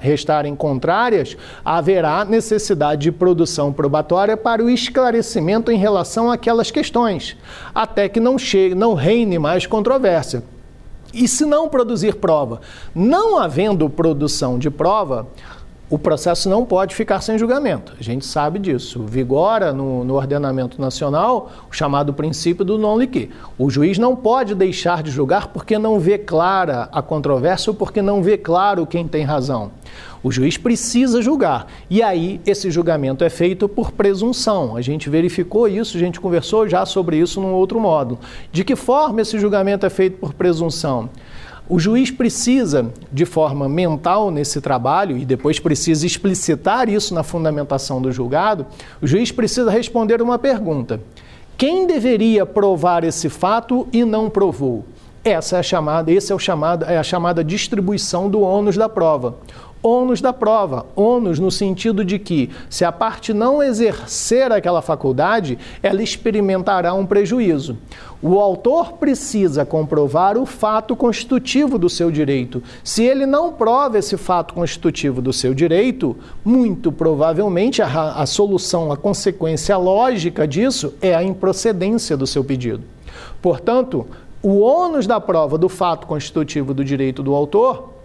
[0.00, 7.36] restarem contrárias, haverá necessidade de produção probatória para o esclarecimento em relação àquelas questões,
[7.74, 10.55] até que não chegue, não reine mais controvérsia.
[11.16, 12.60] E se não produzir prova?
[12.94, 15.26] Não havendo produção de prova,
[15.88, 17.94] o processo não pode ficar sem julgamento.
[17.98, 19.02] A gente sabe disso.
[19.04, 23.30] Vigora no, no ordenamento nacional o chamado princípio do non liquid.
[23.56, 28.02] O juiz não pode deixar de julgar porque não vê clara a controvérsia ou porque
[28.02, 29.70] não vê claro quem tem razão.
[30.26, 31.68] O juiz precisa julgar.
[31.88, 34.76] E aí, esse julgamento é feito por presunção.
[34.76, 38.18] A gente verificou isso, a gente conversou já sobre isso num outro modo.
[38.50, 41.08] De que forma esse julgamento é feito por presunção?
[41.68, 48.02] O juiz precisa, de forma mental nesse trabalho, e depois precisa explicitar isso na fundamentação
[48.02, 48.66] do julgado,
[49.00, 51.00] o juiz precisa responder uma pergunta:
[51.56, 54.86] quem deveria provar esse fato e não provou?
[55.22, 58.88] Essa é a chamada, esse é o chamado, é a chamada distribuição do ônus da
[58.88, 59.34] prova
[59.86, 60.86] ônus da prova.
[60.96, 67.06] Ônus no sentido de que, se a parte não exercer aquela faculdade, ela experimentará um
[67.06, 67.78] prejuízo.
[68.20, 72.62] O autor precisa comprovar o fato constitutivo do seu direito.
[72.82, 78.90] Se ele não prova esse fato constitutivo do seu direito, muito provavelmente a, a solução,
[78.90, 82.82] a consequência lógica disso é a improcedência do seu pedido.
[83.40, 84.06] Portanto,
[84.42, 87.95] o ônus da prova do fato constitutivo do direito do autor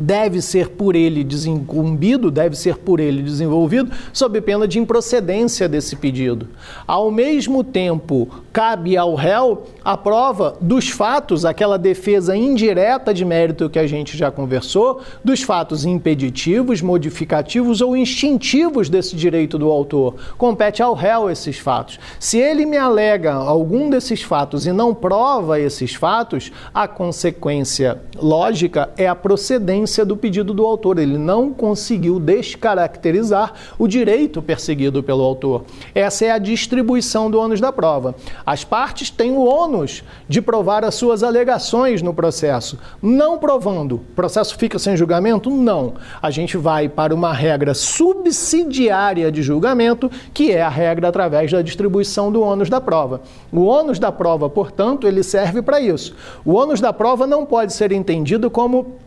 [0.00, 5.94] deve ser por ele desincumbido, deve ser por ele desenvolvido, sob pena de improcedência desse
[5.96, 6.48] pedido.
[6.86, 13.70] Ao mesmo tempo, cabe ao réu a prova dos fatos, aquela defesa indireta de mérito
[13.70, 20.14] que a gente já conversou, dos fatos impeditivos, modificativos ou instintivos desse direito do autor.
[20.36, 21.98] Compete ao réu esses fatos.
[22.18, 28.90] Se ele me alega algum desses fatos e não prova esses fatos, a consequência lógica
[28.96, 30.98] é a procedência do pedido do autor.
[30.98, 35.64] Ele não conseguiu descaracterizar o direito perseguido pelo autor.
[35.94, 38.14] Essa é a distribuição do ônus da prova.
[38.44, 42.78] As partes têm o ônus de provar as suas alegações no processo.
[43.02, 45.50] Não provando, o processo fica sem julgamento?
[45.50, 45.94] Não.
[46.20, 51.62] A gente vai para uma regra subsidiária de julgamento, que é a regra através da
[51.62, 53.22] distribuição do ônus da prova.
[53.52, 56.14] O ônus da prova, portanto, ele serve para isso.
[56.44, 58.98] O ônus da prova não pode ser entendido como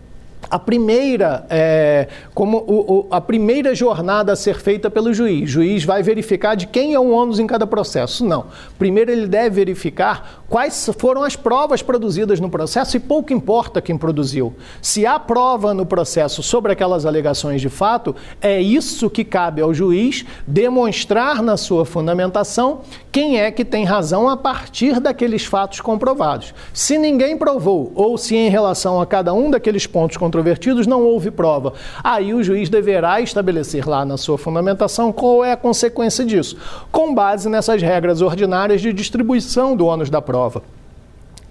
[0.50, 5.44] a primeira, é, como o, o, a primeira jornada a ser feita pelo juiz.
[5.44, 8.26] O juiz vai verificar de quem é o ônus em cada processo.
[8.26, 8.46] Não.
[8.78, 13.98] Primeiro ele deve verificar quais foram as provas produzidas no processo e pouco importa quem
[13.98, 14.54] produziu.
[14.82, 19.74] Se há prova no processo sobre aquelas alegações de fato, é isso que cabe ao
[19.74, 22.82] juiz demonstrar na sua fundamentação
[23.12, 26.54] quem é que tem razão a partir daqueles fatos comprovados.
[26.74, 31.30] Se ninguém provou, ou se em relação a cada um daqueles pontos controvertidos não houve
[31.30, 31.74] prova,
[32.04, 36.58] aí o juiz deverá estabelecer lá na sua fundamentação qual é a consequência disso,
[36.92, 40.64] com base nessas regras ordinárias de distribuição do ônus da prova.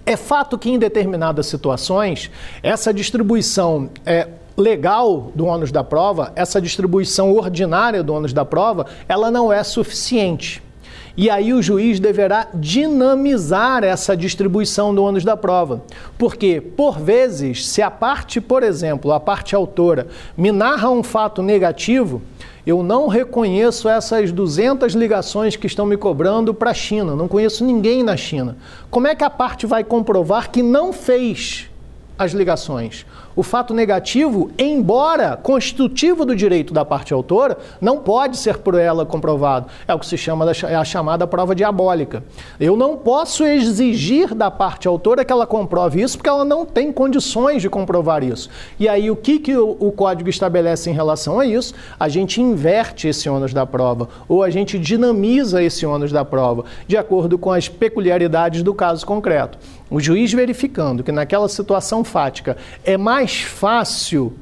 [0.05, 2.29] É fato que em determinadas situações
[2.61, 4.27] essa distribuição é
[4.57, 9.63] legal do ônus da prova, essa distribuição ordinária do ônus da prova, ela não é
[9.63, 10.61] suficiente.
[11.15, 15.83] E aí o juiz deverá dinamizar essa distribuição do ônus da prova.
[16.17, 21.43] Porque, por vezes, se a parte, por exemplo, a parte autora, me narra um fato
[21.43, 22.19] negativo,
[22.65, 27.15] eu não reconheço essas 200 ligações que estão me cobrando para a China.
[27.15, 28.57] Não conheço ninguém na China.
[28.89, 31.69] Como é que a parte vai comprovar que não fez
[32.17, 33.05] as ligações?
[33.35, 39.05] O fato negativo, embora constitutivo do direito da parte autora, não pode ser por ela
[39.05, 39.67] comprovado.
[39.87, 42.23] É o que se chama da, é a chamada prova diabólica.
[42.59, 46.91] Eu não posso exigir da parte autora que ela comprove isso, porque ela não tem
[46.91, 48.49] condições de comprovar isso.
[48.79, 51.73] E aí, o que, que o, o código estabelece em relação a isso?
[51.99, 56.65] A gente inverte esse ônus da prova, ou a gente dinamiza esse ônus da prova,
[56.87, 59.57] de acordo com as peculiaridades do caso concreto.
[59.89, 64.33] O juiz verificando que naquela situação fática é mais fácil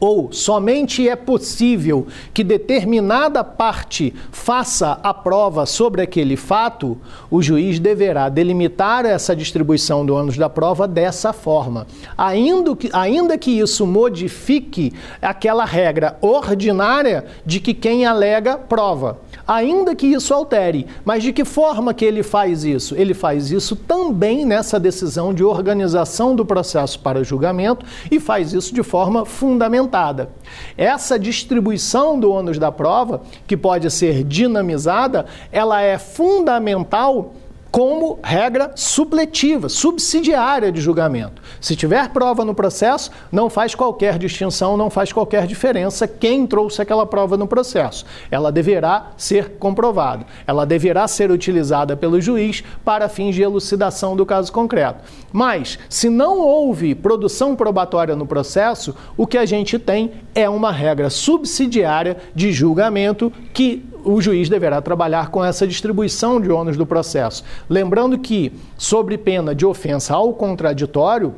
[0.00, 6.96] ou somente é possível que determinada parte faça a prova sobre aquele fato,
[7.30, 11.86] o juiz deverá delimitar essa distribuição do ônus da prova dessa forma.
[12.16, 19.18] Ainda que, ainda que isso modifique aquela regra ordinária de que quem alega prova
[19.50, 20.86] ainda que isso altere.
[21.04, 22.94] Mas de que forma que ele faz isso?
[22.94, 28.72] Ele faz isso também nessa decisão de organização do processo para julgamento e faz isso
[28.72, 30.30] de forma fundamentada.
[30.76, 37.34] Essa distribuição do ônus da prova, que pode ser dinamizada, ela é fundamental
[37.70, 41.40] como regra supletiva, subsidiária de julgamento.
[41.60, 46.82] Se tiver prova no processo, não faz qualquer distinção, não faz qualquer diferença quem trouxe
[46.82, 48.04] aquela prova no processo.
[48.30, 50.26] Ela deverá ser comprovada.
[50.46, 55.04] Ela deverá ser utilizada pelo juiz para fins de elucidação do caso concreto.
[55.32, 60.72] Mas, se não houve produção probatória no processo, o que a gente tem é uma
[60.72, 66.86] regra subsidiária de julgamento que o juiz deverá trabalhar com essa distribuição de ônus do
[66.86, 67.44] processo.
[67.68, 71.34] Lembrando que, sobre pena de ofensa ao contraditório,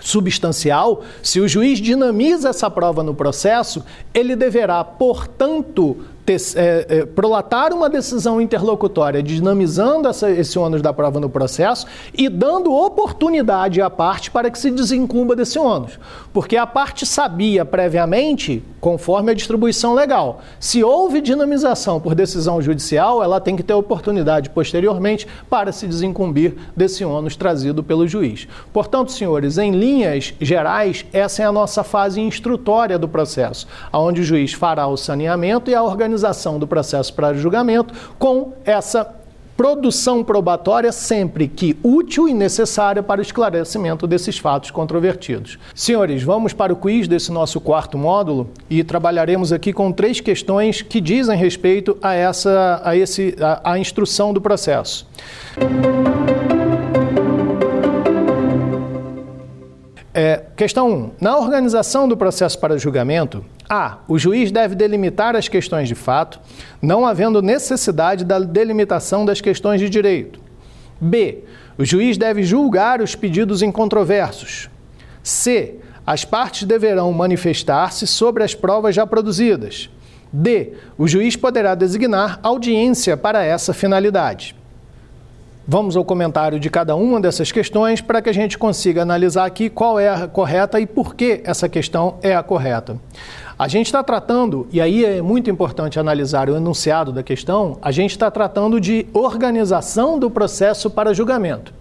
[0.00, 7.06] substancial, se o juiz dinamiza essa prova no processo, ele deverá, portanto, ter, é, é,
[7.06, 13.80] prolatar uma decisão interlocutória, dinamizando essa, esse ônus da prova no processo e dando oportunidade
[13.80, 15.98] à parte para que se desincumba desse ônus.
[16.32, 23.22] Porque a parte sabia previamente, conforme a distribuição legal, se houve dinamização por decisão judicial,
[23.22, 28.46] ela tem que ter oportunidade posteriormente para se desincumbir desse ônus trazido pelo juiz.
[28.72, 34.24] Portanto, senhores, em linhas gerais, essa é a nossa fase instrutória do processo, onde o
[34.24, 39.16] juiz fará o saneamento e a organização organização do processo para julgamento com essa
[39.56, 45.58] produção probatória sempre que útil e necessária para o esclarecimento desses fatos controvertidos.
[45.74, 50.82] Senhores, vamos para o quiz desse nosso quarto módulo e trabalharemos aqui com três questões
[50.82, 55.06] que dizem respeito a essa a esse a, a instrução do processo.
[60.14, 60.92] É, questão 1.
[60.92, 63.98] Um, na organização do processo para julgamento, a.
[64.06, 66.38] O juiz deve delimitar as questões de fato,
[66.82, 70.38] não havendo necessidade da delimitação das questões de direito.
[71.00, 71.44] B.
[71.78, 74.68] O juiz deve julgar os pedidos incontroversos.
[75.22, 75.76] C.
[76.06, 79.88] As partes deverão manifestar-se sobre as provas já produzidas.
[80.30, 80.74] D.
[80.98, 84.54] O juiz poderá designar audiência para essa finalidade.
[85.66, 89.70] Vamos ao comentário de cada uma dessas questões para que a gente consiga analisar aqui
[89.70, 92.96] qual é a correta e por que essa questão é a correta.
[93.56, 97.92] A gente está tratando, e aí é muito importante analisar o enunciado da questão, a
[97.92, 101.72] gente está tratando de organização do processo para julgamento.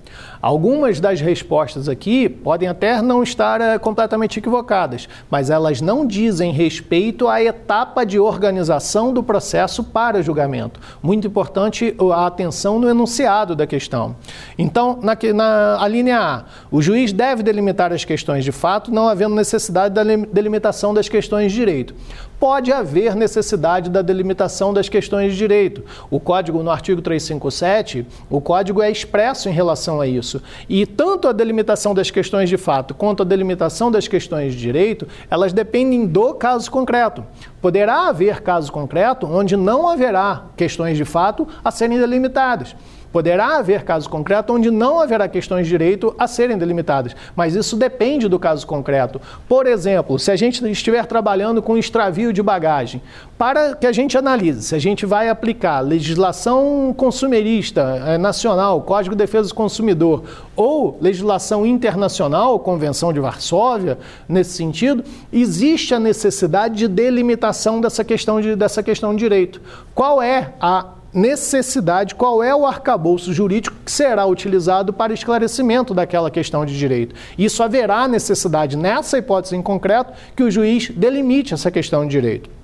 [0.41, 6.51] Algumas das respostas aqui podem até não estar é, completamente equivocadas, mas elas não dizem
[6.51, 10.79] respeito à etapa de organização do processo para julgamento.
[11.03, 14.15] Muito importante a atenção no enunciado da questão.
[14.57, 19.07] Então, na, na a linha A, o juiz deve delimitar as questões de fato, não
[19.07, 21.93] havendo necessidade da delimitação das questões de direito
[22.41, 25.83] pode haver necessidade da delimitação das questões de direito.
[26.09, 30.41] O código, no artigo 357, o código é expresso em relação a isso.
[30.67, 35.07] E tanto a delimitação das questões de fato quanto a delimitação das questões de direito,
[35.29, 37.23] elas dependem do caso concreto.
[37.61, 42.75] Poderá haver caso concreto onde não haverá questões de fato a serem delimitadas.
[43.11, 47.75] Poderá haver caso concreto onde não haverá questões de direito a serem delimitadas, mas isso
[47.75, 49.19] depende do caso concreto.
[49.47, 53.01] Por exemplo, se a gente estiver trabalhando com extravio de bagagem,
[53.37, 59.15] para que a gente analise se a gente vai aplicar legislação consumerista eh, nacional, Código
[59.15, 60.23] de Defesa do Consumidor,
[60.55, 63.97] ou legislação internacional, Convenção de Varsóvia,
[64.29, 65.03] nesse sentido,
[65.33, 69.61] existe a necessidade de delimitação dessa questão de, dessa questão de direito.
[69.93, 76.31] Qual é a necessidade, qual é o arcabouço jurídico que será utilizado para esclarecimento daquela
[76.31, 77.15] questão de direito.
[77.37, 82.60] Isso haverá necessidade, nessa hipótese em concreto, que o juiz delimite essa questão de direito.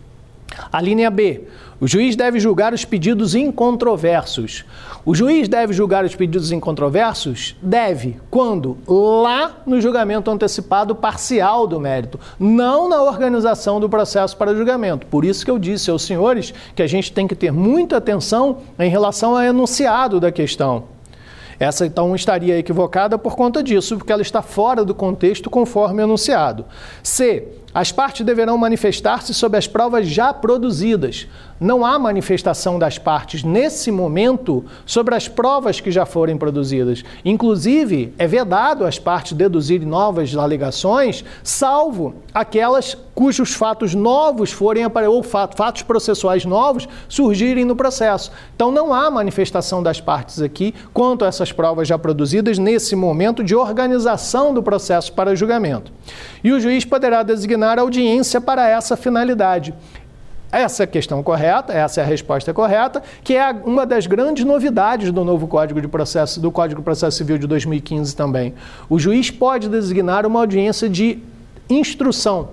[0.71, 1.43] A linha B.
[1.79, 4.65] O juiz deve julgar os pedidos incontroversos.
[5.05, 7.55] O juiz deve julgar os pedidos incontroversos?
[7.61, 8.17] Deve.
[8.31, 8.77] Quando?
[8.87, 15.05] Lá no julgamento antecipado parcial do mérito, não na organização do processo para julgamento.
[15.05, 18.57] Por isso que eu disse aos senhores que a gente tem que ter muita atenção
[18.79, 20.85] em relação ao enunciado da questão.
[21.59, 26.65] Essa então estaria equivocada por conta disso, porque ela está fora do contexto conforme anunciado.
[27.01, 27.47] C.
[27.73, 31.27] As partes deverão manifestar-se sobre as provas já produzidas.
[31.59, 37.03] Não há manifestação das partes nesse momento sobre as provas que já forem produzidas.
[37.25, 45.23] Inclusive, é vedado as partes deduzirem novas alegações, salvo aquelas cujos fatos novos forem ou
[45.23, 48.31] fatos processuais novos surgirem no processo.
[48.55, 53.43] Então não há manifestação das partes aqui quanto a essas provas já produzidas nesse momento
[53.43, 55.91] de organização do processo para julgamento.
[56.43, 59.73] E o juiz poderá designar audiência para essa finalidade.
[60.51, 64.45] Essa é a questão correta, essa é a resposta correta, que é uma das grandes
[64.45, 68.53] novidades do novo Código de Processo, do Código de Processo Civil de 2015 também.
[68.89, 71.19] O juiz pode designar uma audiência de
[71.69, 72.49] instrução,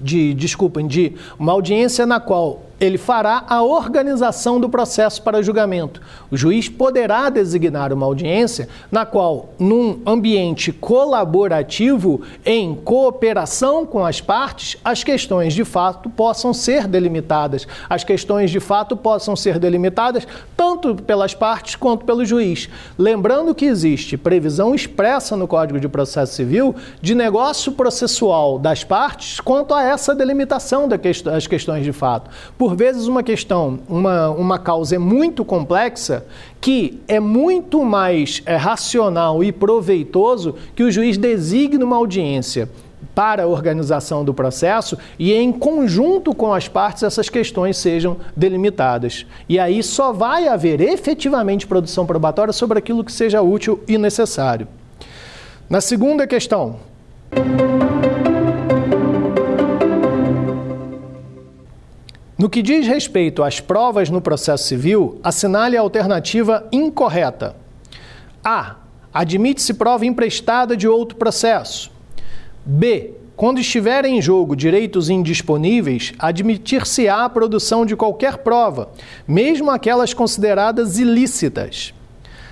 [0.00, 6.00] de, desculpem, de uma audiência na qual ele fará a organização do processo para julgamento.
[6.30, 14.20] O juiz poderá designar uma audiência na qual, num ambiente colaborativo, em cooperação com as
[14.20, 17.66] partes, as questões de fato possam ser delimitadas.
[17.88, 20.26] As questões de fato possam ser delimitadas
[20.56, 22.68] tanto pelas partes quanto pelo juiz.
[22.96, 29.40] Lembrando que existe previsão expressa no Código de Processo Civil de negócio processual das partes
[29.40, 32.30] quanto a essa delimitação das questões de fato.
[32.56, 36.26] Por por vezes uma questão, uma, uma causa é muito complexa,
[36.60, 42.68] que é muito mais é, racional e proveitoso que o juiz designe uma audiência
[43.14, 49.24] para a organização do processo e em conjunto com as partes essas questões sejam delimitadas.
[49.48, 54.68] E aí só vai haver efetivamente produção probatória sobre aquilo que seja útil e necessário.
[55.70, 56.76] Na segunda questão,
[62.38, 67.56] No que diz respeito às provas no processo civil, assinale a alternativa incorreta.
[68.44, 68.76] A.
[69.12, 71.90] Admite-se prova emprestada de outro processo.
[72.64, 73.14] B.
[73.34, 78.90] Quando estiver em jogo direitos indisponíveis, admitir-se-á a produção de qualquer prova,
[79.26, 81.92] mesmo aquelas consideradas ilícitas.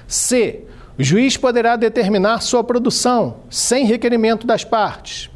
[0.08, 0.64] C.
[0.98, 5.30] O juiz poderá determinar sua produção, sem requerimento das partes.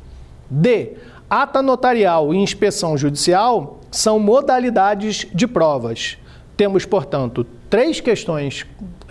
[0.48, 0.96] D.
[1.30, 6.18] Ata notarial e inspeção judicial são modalidades de provas.
[6.56, 8.66] Temos, portanto, três questões,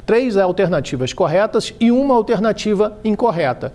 [0.06, 3.74] três alternativas corretas e uma alternativa incorreta.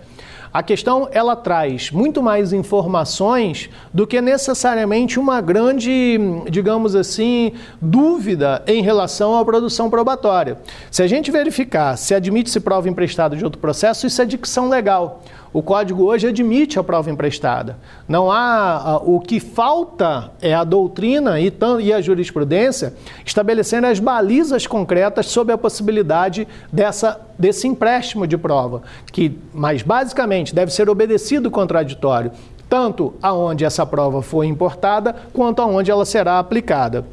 [0.53, 6.17] A questão ela traz muito mais informações do que necessariamente uma grande,
[6.49, 10.59] digamos assim, dúvida em relação à produção probatória.
[10.91, 15.23] Se a gente verificar se admite-se prova emprestada de outro processo, isso é dicção legal.
[15.55, 17.77] O código hoje admite a prova emprestada.
[18.09, 21.49] Não há o que falta é a doutrina e,
[21.81, 22.93] e a jurisprudência
[23.25, 28.83] estabelecendo as balizas concretas sobre a possibilidade dessa, desse empréstimo de prova,
[29.13, 32.33] que, mais basicamente, deve ser obedecido o contraditório,
[32.67, 37.05] tanto aonde essa prova foi importada quanto aonde ela será aplicada.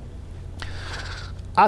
[1.55, 1.67] A,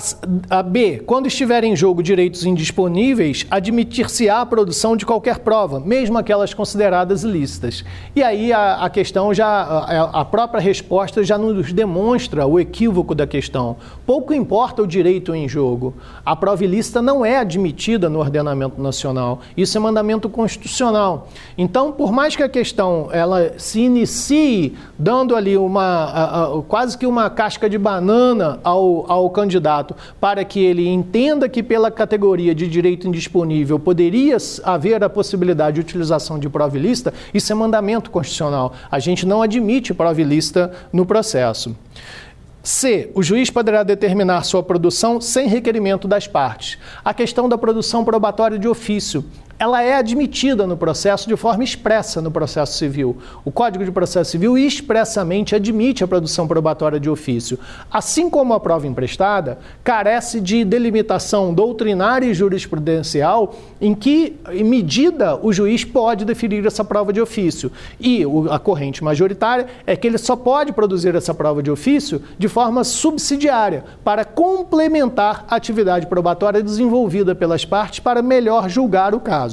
[0.49, 1.03] a, B.
[1.05, 7.23] Quando estiver em jogo direitos indisponíveis, admitir-se-á a produção de qualquer prova, mesmo aquelas consideradas
[7.23, 7.85] ilícitas.
[8.17, 13.15] E aí a, a questão já, a, a, própria resposta já nos demonstra o equívoco
[13.15, 13.77] da questão.
[14.07, 15.93] Pouco importa o direito em jogo.
[16.25, 19.41] A prova ilícita não é admitida no ordenamento nacional.
[19.55, 21.29] Isso é mandamento constitucional.
[21.59, 27.29] Então, por mais que a questão ela se inicie dando ali uma quase que uma
[27.29, 29.74] casca de banana ao, ao candidato
[30.21, 35.81] para que ele entenda que, pela categoria de direito indisponível, poderia haver a possibilidade de
[35.81, 38.75] utilização de prova ilícita, isso é mandamento constitucional.
[38.91, 41.75] A gente não admite prova ilícita no processo.
[42.63, 43.11] C.
[43.15, 46.79] O juiz poderá determinar sua produção sem requerimento das partes.
[47.05, 49.23] A questão da produção probatória de ofício
[49.59, 53.17] ela é admitida no processo de forma expressa no processo civil.
[53.45, 57.59] O Código de Processo Civil expressamente admite a produção probatória de ofício.
[57.91, 65.53] Assim como a prova emprestada, carece de delimitação doutrinária e jurisprudencial em que medida o
[65.53, 67.71] juiz pode definir essa prova de ofício.
[68.01, 72.49] E a corrente majoritária é que ele só pode produzir essa prova de ofício de
[72.49, 79.44] forma subsidiária, para complementar a atividade probatória desenvolvida pelas partes para melhor julgar o caso.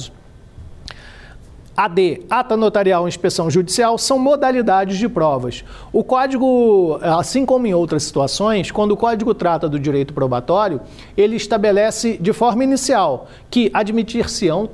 [1.76, 5.64] AD, ata notarial e inspeção judicial, são modalidades de provas.
[5.92, 10.82] O código, assim como em outras situações, quando o código trata do direito probatório,
[11.16, 14.70] ele estabelece de forma inicial que admitir-se-ão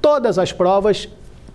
[0.00, 1.08] todas as provas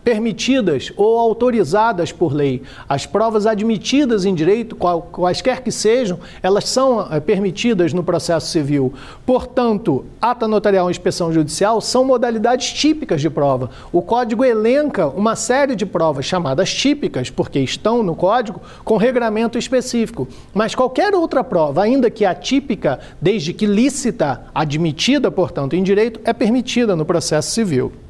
[0.04, 2.62] permitidas ou autorizadas por lei.
[2.88, 8.94] As provas admitidas em direito, quaisquer que sejam, elas são eh, permitidas no processo civil.
[9.26, 13.70] Portanto, ata notarial e inspeção judicial são modalidades típicas de prova.
[13.92, 19.58] O código elenca uma série de provas chamadas típicas, porque estão no código, com regramento
[19.58, 20.28] específico.
[20.54, 26.34] Mas qualquer outra prova, ainda que atípica, desde que lícita, admitida, portanto, em direito, é
[26.34, 28.03] permitida no processo civil.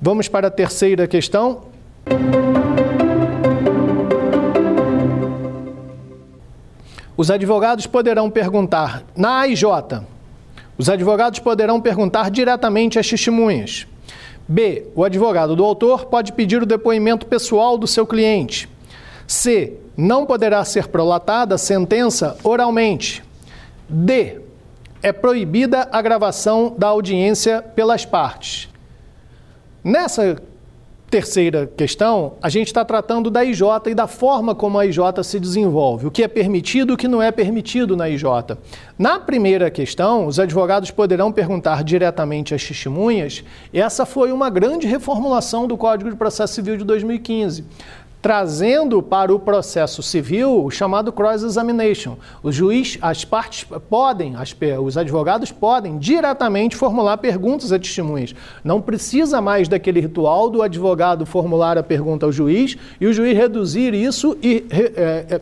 [0.00, 1.62] Vamos para a terceira questão.
[7.16, 9.64] Os advogados poderão perguntar na AIJ.
[10.78, 13.88] Os advogados poderão perguntar diretamente às testemunhas.
[14.46, 14.86] B.
[14.94, 18.68] O advogado do autor pode pedir o depoimento pessoal do seu cliente.
[19.26, 19.74] C.
[19.96, 23.24] Não poderá ser prolatada a sentença oralmente.
[23.88, 24.40] D.
[25.02, 28.68] É proibida a gravação da audiência pelas partes.
[29.88, 30.36] Nessa
[31.08, 35.40] terceira questão, a gente está tratando da IJ e da forma como a IJ se
[35.40, 38.24] desenvolve, o que é permitido e o que não é permitido na IJ.
[38.98, 45.66] Na primeira questão, os advogados poderão perguntar diretamente às testemunhas, essa foi uma grande reformulação
[45.66, 47.64] do Código de Processo Civil de 2015
[48.20, 52.16] trazendo para o processo civil o chamado cross-examination.
[52.42, 58.34] O juiz, as partes podem, as, os advogados podem diretamente formular perguntas a testemunhas.
[58.64, 63.36] Não precisa mais daquele ritual do advogado formular a pergunta ao juiz e o juiz
[63.36, 65.40] reduzir isso e é, é,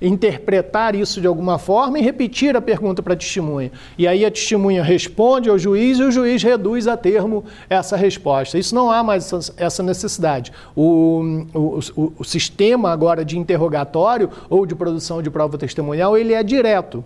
[0.00, 3.72] interpretar isso de alguma forma e repetir a pergunta para a testemunha.
[3.98, 8.58] E aí a testemunha responde ao juiz e o juiz reduz a termo essa resposta.
[8.58, 10.52] Isso não há mais essa necessidade.
[10.76, 16.32] O, o, o o, sistema agora de interrogatório ou de produção de prova testemunhal, ele
[16.32, 17.04] é direto.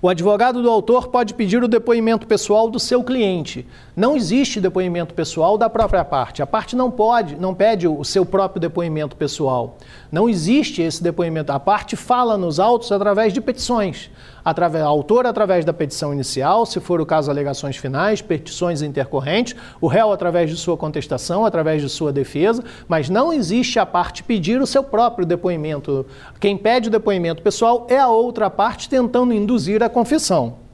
[0.00, 3.66] O advogado do autor pode pedir o depoimento pessoal do seu cliente.
[3.96, 6.40] Não existe depoimento pessoal da própria parte.
[6.40, 9.76] A parte não pode, não pede o seu próprio depoimento pessoal.
[10.12, 11.50] Não existe esse depoimento.
[11.50, 14.08] A parte fala nos autos através de petições.
[14.48, 19.86] Através, autor através da petição inicial, se for o caso, alegações finais, petições intercorrentes, o
[19.86, 24.58] réu através de sua contestação, através de sua defesa, mas não existe a parte pedir
[24.58, 26.06] o seu próprio depoimento.
[26.40, 30.67] Quem pede o depoimento pessoal é a outra parte tentando induzir a confissão.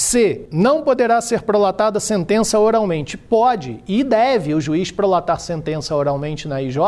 [0.00, 0.46] C.
[0.50, 3.18] Não poderá ser prolatada sentença oralmente.
[3.18, 6.78] Pode e deve o juiz prolatar sentença oralmente na IJ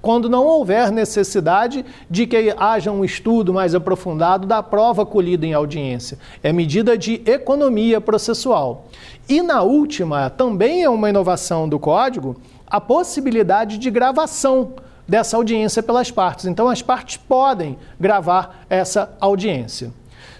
[0.00, 5.52] quando não houver necessidade de que haja um estudo mais aprofundado da prova colhida em
[5.52, 6.20] audiência.
[6.40, 8.86] É medida de economia processual.
[9.28, 14.74] E na última, também é uma inovação do Código, a possibilidade de gravação
[15.06, 16.46] dessa audiência pelas partes.
[16.46, 19.90] Então, as partes podem gravar essa audiência.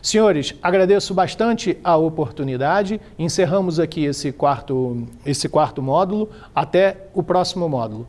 [0.02, 3.00] Senhores, agradeço bastante a oportunidade.
[3.16, 6.28] Encerramos aqui esse quarto, esse quarto módulo.
[6.52, 8.08] Até o próximo módulo.